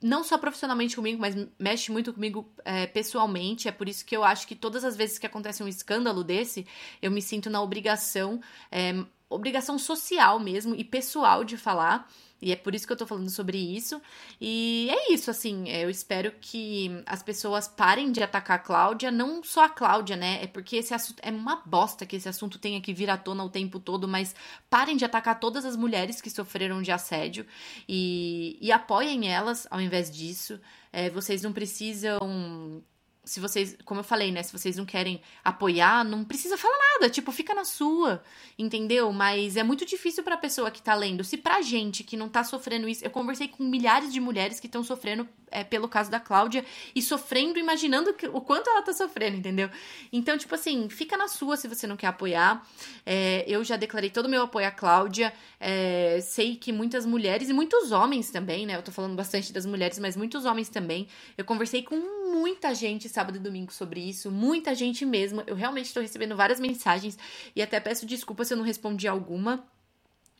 não 0.00 0.22
só 0.22 0.38
profissionalmente 0.38 0.94
comigo, 0.94 1.20
mas 1.20 1.34
mexe 1.58 1.90
muito 1.90 2.12
comigo 2.12 2.52
é, 2.64 2.86
pessoalmente. 2.86 3.68
É 3.68 3.72
por 3.72 3.88
isso 3.88 4.04
que 4.04 4.16
eu 4.16 4.22
acho 4.22 4.46
que 4.46 4.54
todas 4.54 4.84
as 4.84 4.96
vezes 4.96 5.18
que 5.18 5.26
acontece 5.26 5.62
um 5.62 5.68
escândalo 5.68 6.22
desse, 6.22 6.66
eu 7.02 7.10
me 7.10 7.20
sinto 7.20 7.50
na 7.50 7.60
obrigação, 7.60 8.40
é, 8.70 8.94
obrigação 9.28 9.78
social 9.78 10.38
mesmo 10.40 10.74
e 10.74 10.84
pessoal 10.84 11.44
de 11.44 11.56
falar. 11.56 12.08
E 12.40 12.52
é 12.52 12.56
por 12.56 12.72
isso 12.72 12.86
que 12.86 12.92
eu 12.92 12.96
tô 12.96 13.04
falando 13.04 13.28
sobre 13.30 13.58
isso. 13.58 14.00
E 14.40 14.88
é 14.90 15.12
isso, 15.12 15.28
assim, 15.28 15.68
é, 15.68 15.84
eu 15.84 15.90
espero 15.90 16.32
que 16.40 17.02
as 17.04 17.20
pessoas 17.20 17.66
parem 17.66 18.12
de 18.12 18.22
atacar 18.22 18.58
a 18.58 18.62
Cláudia, 18.62 19.10
não 19.10 19.42
só 19.42 19.64
a 19.64 19.68
Cláudia, 19.68 20.16
né? 20.16 20.42
É 20.42 20.46
porque 20.46 20.76
esse 20.76 20.94
assunto 20.94 21.20
é 21.20 21.30
uma 21.30 21.56
bosta 21.66 22.06
que 22.06 22.14
esse 22.14 22.28
assunto 22.28 22.58
tenha 22.58 22.80
que 22.80 22.94
vir 22.94 23.10
à 23.10 23.16
tona 23.16 23.42
o 23.42 23.50
tempo 23.50 23.80
todo, 23.80 24.06
mas 24.06 24.36
parem 24.70 24.96
de 24.96 25.04
atacar 25.04 25.40
todas 25.40 25.64
as 25.64 25.76
mulheres 25.76 26.20
que 26.20 26.30
sofreram 26.30 26.80
de 26.80 26.92
assédio 26.92 27.44
e, 27.88 28.56
e 28.60 28.70
apoiem 28.70 29.28
elas 29.28 29.66
ao 29.68 29.80
invés 29.80 30.08
disso. 30.08 30.60
É, 30.92 31.10
vocês 31.10 31.42
não 31.42 31.52
precisam 31.52 32.82
se 33.28 33.40
vocês, 33.40 33.76
como 33.84 34.00
eu 34.00 34.04
falei, 34.04 34.32
né, 34.32 34.42
se 34.42 34.50
vocês 34.50 34.76
não 34.78 34.86
querem 34.86 35.20
apoiar, 35.44 36.02
não 36.02 36.24
precisa 36.24 36.56
falar 36.56 36.76
nada, 36.94 37.10
tipo, 37.10 37.30
fica 37.30 37.54
na 37.54 37.62
sua, 37.62 38.22
entendeu? 38.58 39.12
Mas 39.12 39.54
é 39.54 39.62
muito 39.62 39.84
difícil 39.84 40.24
pra 40.24 40.36
pessoa 40.38 40.70
que 40.70 40.80
tá 40.80 40.94
lendo. 40.94 41.22
Se 41.22 41.36
pra 41.36 41.60
gente 41.60 42.02
que 42.02 42.16
não 42.16 42.26
tá 42.26 42.42
sofrendo 42.42 42.88
isso, 42.88 43.04
eu 43.04 43.10
conversei 43.10 43.46
com 43.46 43.62
milhares 43.62 44.14
de 44.14 44.18
mulheres 44.18 44.58
que 44.58 44.66
estão 44.66 44.82
sofrendo 44.82 45.28
é, 45.50 45.62
pelo 45.62 45.86
caso 45.88 46.10
da 46.10 46.18
Cláudia 46.18 46.64
e 46.94 47.02
sofrendo, 47.02 47.58
imaginando 47.58 48.14
que, 48.14 48.26
o 48.26 48.40
quanto 48.40 48.70
ela 48.70 48.80
tá 48.80 48.94
sofrendo, 48.94 49.36
entendeu? 49.36 49.68
Então, 50.10 50.38
tipo 50.38 50.54
assim, 50.54 50.88
fica 50.88 51.14
na 51.14 51.28
sua 51.28 51.58
se 51.58 51.68
você 51.68 51.86
não 51.86 51.98
quer 51.98 52.06
apoiar. 52.06 52.66
É, 53.04 53.44
eu 53.46 53.62
já 53.62 53.76
declarei 53.76 54.08
todo 54.08 54.24
o 54.24 54.30
meu 54.30 54.42
apoio 54.42 54.66
à 54.66 54.70
Cláudia. 54.70 55.34
É, 55.60 56.18
sei 56.22 56.56
que 56.56 56.72
muitas 56.72 57.04
mulheres 57.04 57.50
e 57.50 57.52
muitos 57.52 57.92
homens 57.92 58.30
também, 58.30 58.64
né? 58.64 58.76
Eu 58.76 58.82
tô 58.82 58.90
falando 58.90 59.14
bastante 59.14 59.52
das 59.52 59.66
mulheres, 59.66 59.98
mas 59.98 60.16
muitos 60.16 60.46
homens 60.46 60.70
também. 60.70 61.06
Eu 61.36 61.44
conversei 61.44 61.82
com 61.82 62.17
muita 62.32 62.74
gente 62.74 63.08
sábado 63.08 63.36
e 63.36 63.40
domingo 63.40 63.72
sobre 63.72 64.00
isso, 64.00 64.30
muita 64.30 64.74
gente 64.74 65.04
mesmo. 65.04 65.42
Eu 65.46 65.54
realmente 65.54 65.86
estou 65.86 66.02
recebendo 66.02 66.36
várias 66.36 66.60
mensagens 66.60 67.18
e 67.54 67.62
até 67.62 67.80
peço 67.80 68.06
desculpa 68.06 68.44
se 68.44 68.52
eu 68.52 68.58
não 68.58 68.64
respondi 68.64 69.08
alguma. 69.08 69.64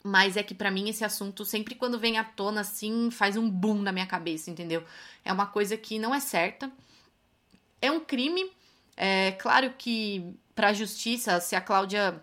Mas 0.03 0.37
é 0.37 0.43
que 0.43 0.55
para 0.55 0.71
mim 0.71 0.89
esse 0.89 1.05
assunto, 1.05 1.45
sempre 1.45 1.75
quando 1.75 1.99
vem 1.99 2.19
à 2.19 2.25
tona 2.25 2.61
assim, 2.61 3.11
faz 3.11 3.37
um 3.37 3.51
boom 3.51 3.83
na 3.83 3.93
minha 3.93 4.07
cabeça, 4.07 4.51
entendeu? 4.51 4.85
É 5.25 5.33
uma 5.33 5.47
coisa 5.47 5.77
que 5.77 5.99
não 5.99 6.15
é 6.15 6.21
certa. 6.21 6.71
É 7.83 7.91
um 7.91 8.01
crime. 8.01 8.51
É 8.97 9.33
claro 9.33 9.75
que 9.77 10.35
para 10.55 10.69
a 10.69 10.73
justiça, 10.73 11.41
se 11.41 11.55
a 11.55 11.61
Cláudia 11.61 12.23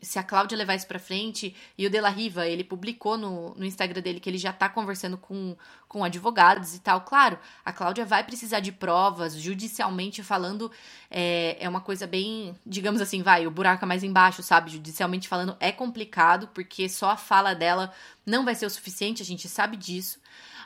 se 0.00 0.18
a 0.18 0.22
Cláudia 0.22 0.56
levar 0.56 0.74
isso 0.74 0.86
pra 0.86 0.98
frente, 0.98 1.54
e 1.76 1.86
o 1.86 1.90
De 1.90 2.00
La 2.00 2.08
Riva, 2.08 2.46
ele 2.46 2.64
publicou 2.64 3.18
no, 3.18 3.54
no 3.54 3.64
Instagram 3.64 4.00
dele 4.00 4.18
que 4.18 4.30
ele 4.30 4.38
já 4.38 4.52
tá 4.52 4.68
conversando 4.68 5.18
com, 5.18 5.54
com 5.86 6.02
advogados 6.02 6.74
e 6.74 6.80
tal. 6.80 7.02
Claro, 7.02 7.38
a 7.64 7.72
Cláudia 7.72 8.04
vai 8.04 8.24
precisar 8.24 8.60
de 8.60 8.72
provas, 8.72 9.34
judicialmente 9.34 10.22
falando, 10.22 10.72
é, 11.10 11.56
é 11.60 11.68
uma 11.68 11.80
coisa 11.80 12.06
bem, 12.06 12.54
digamos 12.64 13.00
assim, 13.00 13.22
vai, 13.22 13.46
o 13.46 13.50
buraco 13.50 13.84
é 13.84 13.88
mais 13.88 14.02
embaixo, 14.02 14.42
sabe? 14.42 14.70
Judicialmente 14.70 15.28
falando 15.28 15.56
é 15.60 15.70
complicado, 15.70 16.48
porque 16.54 16.88
só 16.88 17.10
a 17.10 17.16
fala 17.16 17.54
dela 17.54 17.92
não 18.24 18.44
vai 18.44 18.54
ser 18.54 18.64
o 18.66 18.70
suficiente, 18.70 19.22
a 19.22 19.26
gente 19.26 19.48
sabe 19.48 19.76
disso. 19.76 20.18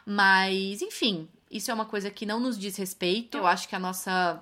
Mas, 0.07 0.81
enfim, 0.81 1.29
isso 1.51 1.71
é 1.71 1.75
uma 1.75 1.85
coisa 1.85 2.11
que 2.11 2.25
não 2.25 2.41
nos 2.41 2.59
diz 2.59 2.77
respeito. 2.77 3.37
Eu 3.37 3.47
acho 3.47 3.69
que 3.69 3.77
a 3.77 3.79
nossa, 3.79 4.41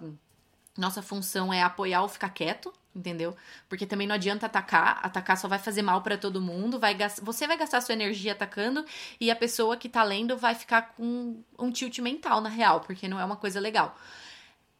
nossa 0.77 1.03
função 1.03 1.53
é 1.53 1.63
apoiar 1.63 2.03
ou 2.03 2.09
ficar 2.09 2.29
quieto, 2.29 2.73
entendeu? 2.97 3.37
Porque 3.69 3.87
também 3.87 4.07
não 4.07 4.15
adianta 4.15 4.47
atacar, 4.47 5.01
atacar 5.03 5.37
só 5.37 5.47
vai 5.47 5.59
fazer 5.59 5.83
mal 5.83 6.01
para 6.03 6.17
todo 6.17 6.41
mundo, 6.41 6.79
vai 6.79 6.97
você 7.23 7.47
vai 7.47 7.57
gastar 7.57 7.81
sua 7.81 7.93
energia 7.93 8.33
atacando 8.33 8.85
e 9.21 9.31
a 9.31 9.37
pessoa 9.37 9.77
que 9.77 9.89
tá 9.89 10.03
lendo 10.03 10.37
vai 10.37 10.55
ficar 10.55 10.95
com 10.97 11.43
um 11.59 11.71
tilt 11.71 11.99
mental 11.99 12.41
na 12.41 12.49
real, 12.49 12.81
porque 12.81 13.07
não 13.07 13.21
é 13.21 13.25
uma 13.25 13.37
coisa 13.37 13.61
legal. 13.61 13.97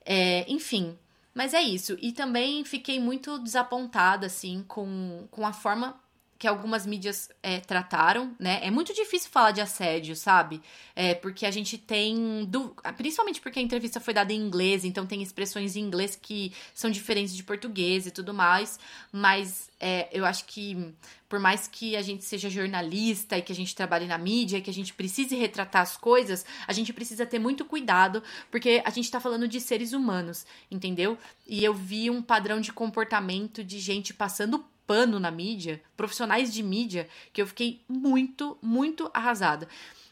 É, 0.05 0.45
enfim, 0.49 0.99
mas 1.35 1.53
é 1.53 1.61
isso. 1.61 1.99
E 2.01 2.13
também 2.13 2.65
fiquei 2.65 2.99
muito 2.99 3.39
desapontada, 3.39 4.27
assim, 4.27 4.65
com, 4.67 5.29
com 5.31 5.47
a 5.47 5.53
forma 5.53 6.01
que 6.39 6.47
algumas 6.47 6.87
mídias 6.87 7.31
é, 7.43 7.61
trataram, 7.61 8.35
né? 8.39 8.61
É 8.63 8.71
muito 8.71 8.93
difícil 8.93 9.31
falar 9.31 9.53
de 9.53 9.61
assédio, 9.61 10.15
sabe? 10.15 10.61
É, 10.95 11.15
porque 11.15 11.47
a 11.47 11.51
gente 11.51 11.79
tem. 11.79 12.45
Do... 12.47 12.75
Principalmente 12.97 13.41
porque 13.41 13.59
a 13.59 13.63
entrevista 13.63 14.01
foi 14.01 14.13
dada 14.13 14.33
em 14.33 14.37
inglês, 14.37 14.85
então 14.85 15.07
tem 15.07 15.23
expressões 15.23 15.77
em 15.77 15.81
inglês 15.81 16.17
que 16.21 16.53
são 16.75 16.91
diferentes 16.91 17.35
de 17.35 17.43
português 17.43 18.07
e 18.07 18.11
tudo 18.11 18.35
mais. 18.35 18.79
Mas 19.11 19.71
é, 19.81 20.09
eu 20.13 20.25
acho 20.27 20.45
que, 20.45 20.95
por 21.29 21.39
mais 21.39 21.67
que 21.67 21.97
a 21.97 22.03
gente 22.03 22.25
seja 22.25 22.51
jornalista 22.51 23.39
e 23.39 23.43
que 23.43 23.53
a 23.53 23.57
gente 23.57 23.75
trabalhe 23.75 24.07
na 24.07 24.19
mídia, 24.19 24.61
que 24.61 24.71
a 24.71 24.75
gente 24.75 24.93
precise 24.93 25.35
retratar 25.37 25.83
as 25.83 25.97
coisas, 25.97 26.45
a 26.67 26.73
gente 26.73 26.93
precisa 26.93 27.25
ter 27.25 27.39
muito 27.39 27.65
cuidado, 27.65 28.23
porque 28.51 28.83
a 28.85 28.91
gente 28.91 29.11
tá 29.11 29.21
falando 29.21 29.49
de 29.49 29.61
seres 29.61 29.93
humanos, 29.93 30.47
entendeu? 30.71 31.17
E 31.47 31.65
eu 31.65 31.73
vi 31.73 32.11
um 32.11 32.21
padrão 32.23 32.61
de 32.61 32.73
comportamento 32.73 33.65
de 33.65 33.79
gente 33.79 34.13
passando 34.13 34.65
pano 34.87 35.19
na 35.19 35.31
mídia, 35.31 35.83
profissionais 35.97 36.53
de 36.53 36.63
mídia, 36.63 37.09
que 37.33 37.43
eu 37.43 37.47
fiquei 37.47 37.83
muito, 37.89 38.57
muito 38.63 39.11
arrasada. 39.13 39.69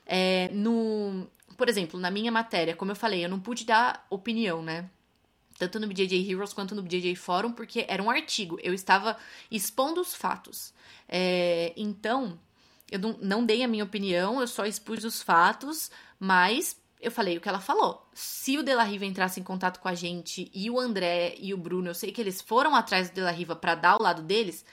É, 0.07 0.51
no, 0.53 1.27
por 1.57 1.69
exemplo, 1.69 1.99
na 1.99 2.11
minha 2.11 2.33
matéria, 2.33 2.77
como 2.77 2.91
eu 2.91 2.97
falei, 2.97 3.25
eu 3.25 3.29
não 3.29 3.41
pude 3.41 3.65
dar 3.65 4.07
opinião, 4.11 4.63
né? 4.63 4.91
Tanto 5.59 5.79
no 5.79 5.87
BJJ 5.87 6.31
Heroes 6.31 6.53
quanto 6.53 6.75
no 6.75 6.83
BJJ 6.83 7.15
Forum, 7.15 7.53
porque 7.53 7.85
era 7.89 8.03
um 8.03 8.11
artigo. 8.11 8.59
Eu 8.63 8.75
estava 8.75 9.17
expondo 9.51 10.01
os 10.01 10.15
fatos. 10.15 10.75
É, 11.09 11.73
então, 11.77 12.39
eu 12.91 12.99
não, 12.99 13.17
não 13.21 13.47
dei 13.47 13.63
a 13.63 13.69
minha 13.69 13.85
opinião, 13.85 14.41
eu 14.41 14.49
só 14.49 14.67
expus 14.67 15.05
os 15.05 15.23
fatos, 15.23 15.91
mas 16.19 16.77
eu 17.05 17.11
falei 17.11 17.37
o 17.37 17.41
que 17.41 17.49
ela 17.49 17.61
falou. 17.61 18.09
Se 18.15 18.57
o 18.57 18.63
De 18.63 18.75
La 18.75 18.83
Riva 18.83 19.05
entrasse 19.05 19.39
em 19.39 19.43
contato 19.43 19.79
com 19.79 19.89
a 19.89 19.95
gente 19.95 20.51
e 20.55 20.71
o 20.71 20.81
André 20.81 21.35
e 21.39 21.53
o 21.53 21.59
Bruno, 21.59 21.91
eu 21.91 21.95
sei 21.95 22.11
que 22.11 22.21
eles 22.21 22.41
foram 22.41 22.75
atrás 22.75 23.11
do 23.11 23.15
De 23.15 23.21
La 23.21 23.31
Riva 23.31 23.55
para 23.55 23.75
dar 23.75 23.97
o 23.97 24.03
lado 24.03 24.23
deles, 24.23 24.65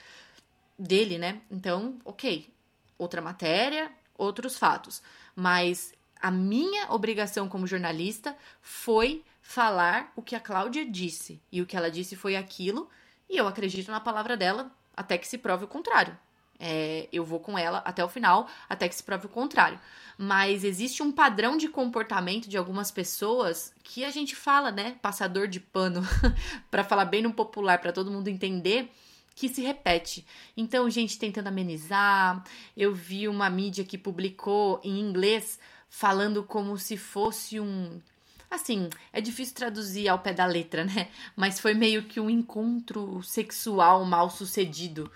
dele, 0.78 1.18
né? 1.18 1.42
Então, 1.50 1.98
ok. 2.04 2.50
Outra 2.96 3.20
matéria, 3.20 3.92
outros 4.16 4.56
fatos. 4.56 5.02
Mas 5.36 5.92
a 6.20 6.30
minha 6.30 6.90
obrigação 6.90 7.48
como 7.48 7.66
jornalista 7.66 8.34
foi 8.62 9.22
falar 9.42 10.10
o 10.16 10.22
que 10.22 10.34
a 10.34 10.40
Cláudia 10.40 10.88
disse. 10.88 11.38
E 11.52 11.60
o 11.60 11.66
que 11.66 11.76
ela 11.76 11.90
disse 11.90 12.16
foi 12.16 12.34
aquilo, 12.34 12.88
e 13.28 13.36
eu 13.36 13.46
acredito 13.46 13.90
na 13.90 14.00
palavra 14.00 14.36
dela 14.36 14.70
até 14.96 15.18
que 15.18 15.28
se 15.28 15.36
prove 15.36 15.64
o 15.64 15.68
contrário. 15.68 16.16
É, 16.64 17.08
eu 17.12 17.24
vou 17.24 17.40
com 17.40 17.58
ela 17.58 17.78
até 17.78 18.04
o 18.04 18.08
final, 18.08 18.46
até 18.68 18.88
que 18.88 18.94
se 18.94 19.02
prove 19.02 19.26
o 19.26 19.28
contrário. 19.28 19.80
Mas 20.16 20.62
existe 20.62 21.02
um 21.02 21.10
padrão 21.10 21.56
de 21.56 21.66
comportamento 21.66 22.48
de 22.48 22.56
algumas 22.56 22.88
pessoas 22.88 23.74
que 23.82 24.04
a 24.04 24.10
gente 24.12 24.36
fala, 24.36 24.70
né? 24.70 24.94
Passador 25.02 25.48
de 25.48 25.58
pano, 25.58 26.02
para 26.70 26.84
falar 26.84 27.06
bem 27.06 27.20
no 27.20 27.32
popular, 27.32 27.80
para 27.80 27.90
todo 27.90 28.12
mundo 28.12 28.28
entender 28.28 28.88
que 29.34 29.48
se 29.48 29.60
repete. 29.60 30.24
Então, 30.56 30.88
gente 30.88 31.18
tentando 31.18 31.48
amenizar. 31.48 32.44
Eu 32.76 32.94
vi 32.94 33.26
uma 33.26 33.50
mídia 33.50 33.84
que 33.84 33.98
publicou 33.98 34.80
em 34.84 35.00
inglês 35.00 35.58
falando 35.88 36.44
como 36.44 36.78
se 36.78 36.96
fosse 36.96 37.58
um. 37.58 38.00
Assim, 38.48 38.88
é 39.12 39.20
difícil 39.20 39.56
traduzir 39.56 40.06
ao 40.06 40.20
pé 40.20 40.32
da 40.32 40.46
letra, 40.46 40.84
né? 40.84 41.08
Mas 41.34 41.58
foi 41.58 41.74
meio 41.74 42.04
que 42.04 42.20
um 42.20 42.30
encontro 42.30 43.20
sexual 43.24 44.04
mal 44.04 44.30
sucedido 44.30 45.10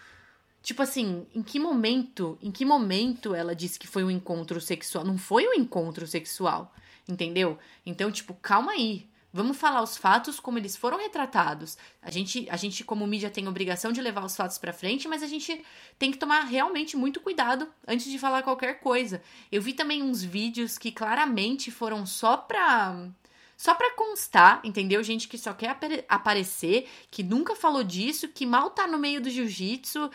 Tipo 0.67 0.83
assim, 0.83 1.25
em 1.33 1.45
que 1.45 1.61
momento, 1.61 2.37
em 2.43 2.51
que 2.51 2.65
momento 2.65 3.37
ela 3.37 3.55
disse 3.55 3.79
que 3.79 3.87
foi 3.87 4.03
um 4.03 4.11
encontro 4.11 4.61
sexual? 4.61 5.05
Não 5.05 5.17
foi 5.17 5.47
um 5.47 5.55
encontro 5.55 6.09
sexual, 6.09 6.75
entendeu? 7.09 7.57
Então, 7.87 8.11
tipo, 8.11 8.35
calma 8.35 8.73
aí. 8.73 9.09
Vamos 9.33 9.59
falar 9.59 9.81
os 9.81 9.97
fatos 9.97 10.41
como 10.41 10.59
eles 10.59 10.75
foram 10.77 10.99
retratados. 10.99 11.79
A 12.03 12.11
gente, 12.11 12.49
a 12.51 12.57
gente 12.57 12.83
como 12.83 13.07
mídia 13.07 13.31
tem 13.31 13.47
obrigação 13.47 13.93
de 13.93 14.01
levar 14.01 14.25
os 14.25 14.35
fatos 14.35 14.59
para 14.59 14.73
frente, 14.73 15.07
mas 15.07 15.23
a 15.23 15.29
gente 15.29 15.65
tem 16.01 16.11
que 16.11 16.19
tomar 16.19 16.41
realmente 16.41 16.97
muito 16.97 17.21
cuidado 17.21 17.69
antes 17.87 18.11
de 18.11 18.19
falar 18.19 18.43
qualquer 18.43 18.81
coisa. 18.81 19.23
Eu 19.53 19.63
vi 19.63 19.73
também 19.73 20.03
uns 20.03 20.21
vídeos 20.25 20.77
que 20.77 20.91
claramente 20.91 21.71
foram 21.71 22.05
só 22.05 22.37
pra 22.37 23.09
só 23.57 23.75
para 23.75 23.95
constar, 23.95 24.61
entendeu? 24.63 25.03
Gente 25.03 25.27
que 25.27 25.39
só 25.39 25.55
quer 25.55 25.71
ap 25.71 25.83
aparecer, 26.09 26.89
que 27.11 27.23
nunca 27.23 27.57
falou 27.57 27.83
disso, 27.83 28.29
que 28.29 28.45
mal 28.45 28.71
tá 28.71 28.87
no 28.87 28.99
meio 28.99 29.21
do 29.21 29.31
jiu-jitsu, 29.31 30.11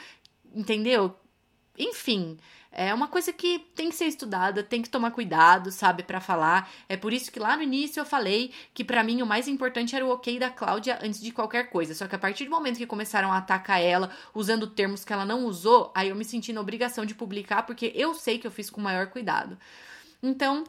entendeu? 0.53 1.15
Enfim, 1.77 2.37
É 2.73 2.93
uma 2.93 3.09
coisa 3.09 3.33
que 3.33 3.59
tem 3.75 3.89
que 3.89 3.95
ser 3.95 4.05
estudada, 4.05 4.63
tem 4.63 4.81
que 4.81 4.89
tomar 4.89 5.11
cuidado, 5.11 5.69
sabe, 5.71 6.03
para 6.03 6.21
falar. 6.21 6.71
É 6.87 6.95
por 6.95 7.11
isso 7.11 7.29
que 7.29 7.37
lá 7.37 7.57
no 7.57 7.63
início 7.63 7.99
eu 7.99 8.05
falei 8.05 8.53
que 8.73 8.81
para 8.81 9.03
mim 9.03 9.21
o 9.21 9.25
mais 9.25 9.45
importante 9.49 9.93
era 9.93 10.05
o 10.05 10.09
ok 10.09 10.39
da 10.39 10.49
Cláudia 10.49 10.97
antes 11.03 11.19
de 11.19 11.33
qualquer 11.33 11.69
coisa. 11.69 11.93
Só 11.93 12.07
que 12.07 12.15
a 12.15 12.19
partir 12.19 12.45
do 12.45 12.51
momento 12.51 12.77
que 12.77 12.87
começaram 12.87 13.29
a 13.29 13.37
atacar 13.39 13.81
ela 13.81 14.09
usando 14.33 14.67
termos 14.67 15.03
que 15.03 15.11
ela 15.11 15.25
não 15.25 15.45
usou, 15.45 15.91
aí 15.93 16.09
eu 16.09 16.15
me 16.15 16.23
senti 16.23 16.53
na 16.53 16.61
obrigação 16.61 17.05
de 17.05 17.13
publicar 17.13 17.63
porque 17.63 17.91
eu 17.93 18.13
sei 18.13 18.39
que 18.39 18.47
eu 18.47 18.51
fiz 18.51 18.69
com 18.69 18.79
o 18.79 18.83
maior 18.83 19.07
cuidado. 19.07 19.57
Então, 20.23 20.63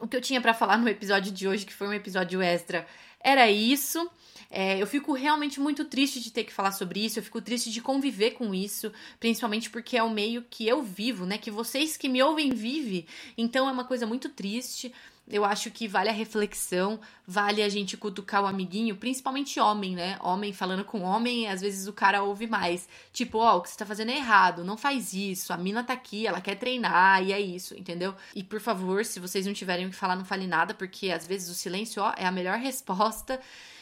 o 0.00 0.08
que 0.08 0.16
eu 0.16 0.22
tinha 0.22 0.40
para 0.40 0.54
falar 0.54 0.78
no 0.78 0.88
episódio 0.88 1.30
de 1.30 1.46
hoje, 1.46 1.66
que 1.66 1.74
foi 1.74 1.88
um 1.88 1.92
episódio 1.92 2.40
extra, 2.40 2.86
era 3.20 3.50
isso. 3.50 4.10
É, 4.50 4.80
eu 4.80 4.86
fico 4.86 5.12
realmente 5.12 5.60
muito 5.60 5.84
triste 5.84 6.20
de 6.20 6.30
ter 6.30 6.44
que 6.44 6.52
falar 6.52 6.72
sobre 6.72 7.04
isso, 7.04 7.18
eu 7.18 7.22
fico 7.22 7.40
triste 7.40 7.70
de 7.70 7.82
conviver 7.82 8.30
com 8.32 8.54
isso, 8.54 8.90
principalmente 9.20 9.68
porque 9.68 9.96
é 9.96 10.02
o 10.02 10.10
meio 10.10 10.44
que 10.48 10.66
eu 10.66 10.82
vivo, 10.82 11.26
né? 11.26 11.36
Que 11.36 11.50
vocês 11.50 11.96
que 11.96 12.08
me 12.08 12.22
ouvem 12.22 12.50
vivem. 12.50 13.06
Então 13.36 13.68
é 13.68 13.72
uma 13.72 13.84
coisa 13.84 14.06
muito 14.06 14.28
triste. 14.30 14.92
Eu 15.30 15.44
acho 15.44 15.70
que 15.70 15.86
vale 15.86 16.08
a 16.08 16.12
reflexão, 16.12 16.98
vale 17.26 17.62
a 17.62 17.68
gente 17.68 17.96
cutucar 17.96 18.42
o 18.42 18.46
amiguinho, 18.46 18.96
principalmente 18.96 19.60
homem, 19.60 19.94
né? 19.94 20.18
Homem 20.22 20.52
falando 20.52 20.84
com 20.84 21.02
homem, 21.02 21.46
às 21.46 21.60
vezes 21.60 21.86
o 21.86 21.92
cara 21.92 22.22
ouve 22.22 22.46
mais. 22.46 22.88
Tipo, 23.12 23.38
ó, 23.38 23.54
oh, 23.54 23.58
o 23.58 23.60
que 23.62 23.68
você 23.68 23.76
tá 23.76 23.84
fazendo 23.84 24.10
é 24.10 24.16
errado, 24.16 24.64
não 24.64 24.76
faz 24.76 25.12
isso, 25.12 25.52
a 25.52 25.56
mina 25.56 25.84
tá 25.84 25.92
aqui, 25.92 26.26
ela 26.26 26.40
quer 26.40 26.54
treinar, 26.54 27.22
e 27.22 27.32
é 27.32 27.40
isso, 27.40 27.76
entendeu? 27.76 28.14
E 28.34 28.42
por 28.42 28.60
favor, 28.60 29.04
se 29.04 29.20
vocês 29.20 29.44
não 29.44 29.52
tiverem 29.52 29.86
o 29.86 29.90
que 29.90 29.96
falar, 29.96 30.16
não 30.16 30.24
fale 30.24 30.46
nada, 30.46 30.72
porque 30.72 31.10
às 31.10 31.26
vezes 31.26 31.50
o 31.50 31.54
silêncio, 31.54 32.02
ó, 32.02 32.14
é 32.16 32.24
a 32.24 32.32
melhor 32.32 32.56
resposta. 32.58 33.38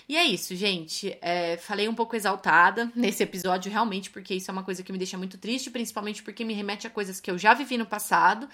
E 0.08 0.16
é 0.16 0.24
isso, 0.24 0.54
gente. 0.54 1.16
É, 1.20 1.56
falei 1.56 1.88
um 1.88 1.94
pouco 1.94 2.14
exaltada 2.14 2.90
nesse 2.94 3.22
episódio, 3.22 3.70
realmente, 3.70 4.10
porque 4.10 4.34
isso 4.34 4.50
é 4.50 4.52
uma 4.52 4.62
coisa 4.62 4.82
que 4.82 4.92
me 4.92 4.98
deixa 4.98 5.18
muito 5.18 5.38
triste, 5.38 5.70
principalmente 5.70 6.22
porque 6.22 6.44
me 6.44 6.54
remete 6.54 6.86
a 6.86 6.90
coisas 6.90 7.20
que 7.20 7.30
eu 7.30 7.38
já 7.38 7.54
vivi 7.54 7.76
no 7.76 7.86
passado. 7.86 8.48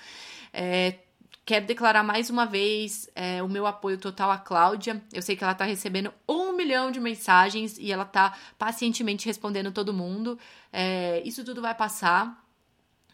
É, 0.52 0.96
Quero 1.44 1.66
declarar 1.66 2.05
mais 2.05 2.31
uma 2.31 2.46
vez 2.46 3.11
é, 3.16 3.42
o 3.42 3.48
meu 3.48 3.66
apoio 3.66 3.98
total 3.98 4.31
à 4.31 4.38
Cláudia. 4.38 5.02
Eu 5.12 5.20
sei 5.20 5.35
que 5.35 5.42
ela 5.42 5.55
tá 5.55 5.64
recebendo 5.64 6.14
um 6.28 6.52
milhão 6.52 6.92
de 6.92 7.00
mensagens 7.00 7.76
e 7.78 7.90
ela 7.90 8.05
tá 8.05 8.38
pacientemente 8.57 9.26
respondendo 9.26 9.72
todo 9.72 9.92
mundo. 9.92 10.38
É, 10.72 11.20
isso 11.24 11.44
tudo 11.44 11.61
vai 11.61 11.74
passar. 11.74 12.46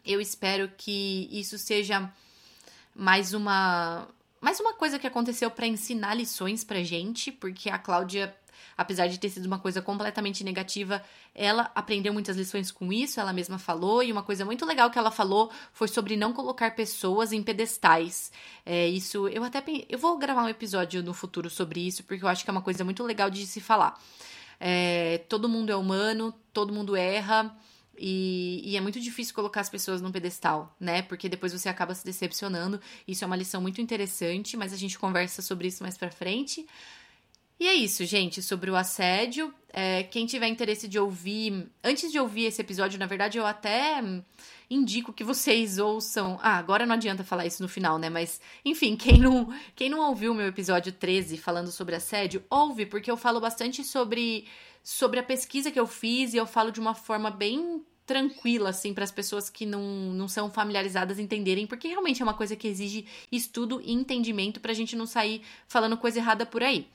Eu 0.05 0.21
espero 0.21 0.69
que 0.77 1.27
isso 1.31 1.57
seja 1.57 2.11
mais 2.95 3.33
uma 3.33 4.07
mais 4.41 4.59
uma 4.59 4.73
coisa 4.73 4.97
que 4.97 5.07
aconteceu 5.07 5.51
para 5.51 5.67
ensinar 5.67 6.13
lições 6.13 6.63
pra 6.63 6.81
gente, 6.81 7.29
porque 7.31 7.69
a 7.69 7.77
Cláudia, 7.77 8.33
apesar 8.77 9.07
de 9.07 9.19
ter 9.19 9.29
sido 9.29 9.45
uma 9.45 9.59
coisa 9.59 9.81
completamente 9.81 10.43
negativa, 10.43 11.03
ela 11.33 11.71
aprendeu 11.75 12.13
muitas 12.13 12.37
lições 12.37 12.71
com 12.71 12.91
isso, 12.91 13.19
ela 13.19 13.33
mesma 13.33 13.57
falou, 13.57 14.03
e 14.03 14.11
uma 14.11 14.23
coisa 14.23 14.45
muito 14.45 14.65
legal 14.65 14.89
que 14.89 14.97
ela 14.97 15.11
falou 15.11 15.51
foi 15.73 15.87
sobre 15.87 16.15
não 16.15 16.33
colocar 16.33 16.75
pessoas 16.75 17.31
em 17.31 17.41
pedestais. 17.43 18.31
É, 18.65 18.87
isso, 18.87 19.27
eu 19.27 19.43
até 19.43 19.63
eu 19.89 19.97
vou 19.97 20.17
gravar 20.17 20.43
um 20.43 20.49
episódio 20.49 21.03
no 21.03 21.13
futuro 21.13 21.49
sobre 21.49 21.85
isso, 21.85 22.03
porque 22.03 22.23
eu 22.23 22.27
acho 22.27 22.43
que 22.43 22.49
é 22.49 22.53
uma 22.53 22.61
coisa 22.61 22.83
muito 22.83 23.03
legal 23.03 23.29
de 23.29 23.45
se 23.45 23.59
falar. 23.59 23.99
É, 24.59 25.19
todo 25.29 25.47
mundo 25.47 25.71
é 25.71 25.75
humano, 25.75 26.33
todo 26.51 26.73
mundo 26.73 26.95
erra. 26.95 27.55
E, 28.01 28.61
e, 28.63 28.77
é 28.77 28.81
muito 28.81 28.99
difícil 28.99 29.35
colocar 29.35 29.59
as 29.59 29.69
pessoas 29.69 30.01
num 30.01 30.11
pedestal, 30.11 30.73
né? 30.79 31.01
Porque 31.01 31.27
depois 31.27 31.51
você 31.51 31.67
acaba 31.67 31.93
se 31.93 32.05
decepcionando. 32.05 32.79
Isso 33.05 33.25
é 33.25 33.27
uma 33.27 33.35
lição 33.35 33.61
muito 33.61 33.81
interessante, 33.81 34.55
mas 34.55 34.71
a 34.71 34.77
gente 34.77 34.97
conversa 34.97 35.41
sobre 35.41 35.67
isso 35.67 35.83
mais 35.83 35.97
pra 35.97 36.09
frente. 36.09 36.65
E 37.59 37.67
é 37.67 37.73
isso, 37.73 38.05
gente, 38.05 38.41
sobre 38.41 38.71
o 38.71 38.75
assédio. 38.75 39.53
É, 39.71 40.03
quem 40.03 40.25
tiver 40.25 40.47
interesse 40.47 40.87
de 40.87 40.97
ouvir. 40.97 41.69
Antes 41.83 42.09
de 42.09 42.17
ouvir 42.17 42.45
esse 42.45 42.61
episódio, 42.61 42.97
na 42.97 43.05
verdade, 43.05 43.37
eu 43.37 43.45
até 43.45 44.01
indico 44.69 45.11
que 45.11 45.25
vocês 45.25 45.77
ouçam. 45.77 46.39
Ah, 46.41 46.57
agora 46.57 46.85
não 46.85 46.95
adianta 46.95 47.23
falar 47.23 47.45
isso 47.45 47.61
no 47.61 47.67
final, 47.67 47.97
né? 47.97 48.09
Mas, 48.09 48.39
enfim, 48.63 48.95
quem 48.95 49.17
não, 49.17 49.53
quem 49.75 49.89
não 49.89 49.99
ouviu 50.07 50.31
o 50.31 50.35
meu 50.35 50.47
episódio 50.47 50.93
13 50.93 51.37
falando 51.37 51.69
sobre 51.69 51.95
assédio, 51.95 52.43
ouve, 52.49 52.85
porque 52.85 53.11
eu 53.11 53.17
falo 53.17 53.41
bastante 53.41 53.83
sobre, 53.83 54.47
sobre 54.81 55.19
a 55.19 55.23
pesquisa 55.23 55.69
que 55.69 55.79
eu 55.79 55.87
fiz 55.87 56.33
e 56.33 56.37
eu 56.37 56.45
falo 56.45 56.71
de 56.71 56.79
uma 56.79 56.95
forma 56.95 57.29
bem 57.29 57.83
tranquila, 58.05 58.69
assim, 58.69 58.93
para 58.93 59.03
as 59.03 59.11
pessoas 59.11 59.49
que 59.51 59.65
não, 59.65 59.83
não 60.13 60.27
são 60.27 60.49
familiarizadas 60.49 61.19
entenderem, 61.19 61.67
porque 61.67 61.89
realmente 61.89 62.21
é 62.21 62.25
uma 62.25 62.33
coisa 62.33 62.55
que 62.55 62.67
exige 62.67 63.05
estudo 63.31 63.81
e 63.83 63.91
entendimento 63.91 64.59
pra 64.59 64.73
gente 64.73 64.95
não 64.95 65.05
sair 65.05 65.43
falando 65.67 65.95
coisa 65.95 66.17
errada 66.17 66.43
por 66.43 66.63
aí. 66.63 66.87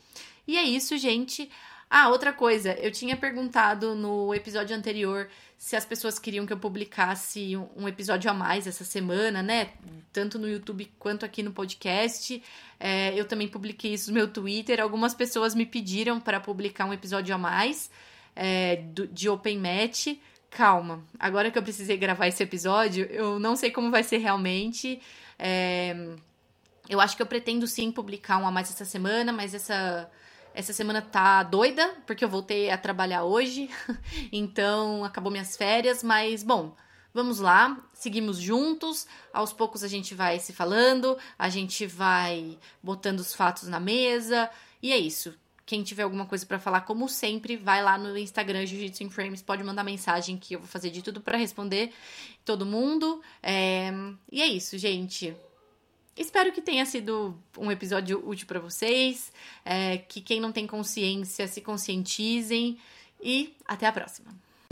E 0.46 0.56
é 0.56 0.62
isso, 0.62 0.96
gente. 0.96 1.50
Ah, 1.88 2.08
outra 2.08 2.32
coisa, 2.32 2.72
eu 2.74 2.90
tinha 2.90 3.16
perguntado 3.16 3.94
no 3.94 4.34
episódio 4.34 4.76
anterior 4.76 5.28
se 5.56 5.76
as 5.76 5.84
pessoas 5.84 6.18
queriam 6.18 6.44
que 6.44 6.52
eu 6.52 6.58
publicasse 6.58 7.56
um 7.76 7.86
episódio 7.88 8.30
a 8.30 8.34
mais 8.34 8.66
essa 8.66 8.84
semana, 8.84 9.42
né? 9.42 9.70
Tanto 10.12 10.38
no 10.38 10.48
YouTube 10.48 10.90
quanto 10.98 11.24
aqui 11.24 11.42
no 11.42 11.52
podcast. 11.52 12.42
É, 12.80 13.18
eu 13.18 13.24
também 13.24 13.48
publiquei 13.48 13.94
isso 13.94 14.10
no 14.10 14.14
meu 14.14 14.28
Twitter. 14.28 14.80
Algumas 14.80 15.14
pessoas 15.14 15.54
me 15.54 15.64
pediram 15.64 16.20
para 16.20 16.40
publicar 16.40 16.84
um 16.84 16.92
episódio 16.92 17.34
a 17.34 17.38
mais 17.38 17.90
é, 18.34 18.76
do, 18.76 19.06
de 19.06 19.28
Open 19.28 19.58
Match 19.58 20.18
calma. 20.54 21.02
Agora 21.18 21.50
que 21.50 21.58
eu 21.58 21.62
precisei 21.62 21.96
gravar 21.96 22.28
esse 22.28 22.42
episódio, 22.42 23.04
eu 23.10 23.38
não 23.38 23.56
sei 23.56 23.70
como 23.70 23.90
vai 23.90 24.02
ser 24.02 24.18
realmente. 24.18 25.00
É... 25.38 26.14
Eu 26.88 27.00
acho 27.00 27.16
que 27.16 27.22
eu 27.22 27.26
pretendo 27.26 27.66
sim 27.66 27.90
publicar 27.90 28.38
um 28.38 28.46
a 28.46 28.50
mais 28.50 28.70
essa 28.70 28.84
semana, 28.84 29.32
mas 29.32 29.54
essa. 29.54 30.08
Essa 30.54 30.72
semana 30.72 31.02
tá 31.02 31.42
doida, 31.42 31.96
porque 32.06 32.24
eu 32.24 32.28
voltei 32.28 32.70
a 32.70 32.78
trabalhar 32.78 33.24
hoje, 33.24 33.68
então 34.30 35.04
acabou 35.04 35.32
minhas 35.32 35.56
férias, 35.56 36.00
mas 36.00 36.44
bom, 36.44 36.76
vamos 37.12 37.40
lá, 37.40 37.76
seguimos 37.92 38.38
juntos, 38.38 39.04
aos 39.32 39.52
poucos 39.52 39.82
a 39.82 39.88
gente 39.88 40.14
vai 40.14 40.38
se 40.38 40.52
falando, 40.52 41.18
a 41.36 41.48
gente 41.48 41.88
vai 41.88 42.56
botando 42.80 43.18
os 43.18 43.34
fatos 43.34 43.68
na 43.68 43.80
mesa, 43.80 44.48
e 44.80 44.92
é 44.92 44.96
isso. 44.96 45.34
Quem 45.66 45.82
tiver 45.82 46.04
alguma 46.04 46.26
coisa 46.26 46.46
para 46.46 46.60
falar, 46.60 46.82
como 46.82 47.08
sempre, 47.08 47.56
vai 47.56 47.82
lá 47.82 47.98
no 47.98 48.16
Instagram 48.16 48.64
Jiu-Jitsu 48.64 49.02
in 49.02 49.10
Frames, 49.10 49.42
pode 49.42 49.64
mandar 49.64 49.82
mensagem 49.82 50.36
que 50.36 50.54
eu 50.54 50.60
vou 50.60 50.68
fazer 50.68 50.90
de 50.90 51.02
tudo 51.02 51.20
para 51.20 51.38
responder 51.38 51.92
todo 52.44 52.66
mundo. 52.66 53.22
É... 53.42 53.90
E 54.30 54.42
é 54.42 54.46
isso, 54.46 54.76
gente. 54.76 55.34
Espero 56.16 56.52
que 56.52 56.62
tenha 56.62 56.86
sido 56.86 57.36
um 57.58 57.70
episódio 57.70 58.26
útil 58.26 58.46
para 58.46 58.60
vocês, 58.60 59.32
é... 59.64 59.98
que 59.98 60.20
quem 60.20 60.40
não 60.40 60.52
tem 60.52 60.66
consciência 60.66 61.46
se 61.48 61.60
conscientizem 61.60 62.78
e 63.20 63.54
até 63.66 63.86
a 63.86 63.92
próxima. 63.92 64.30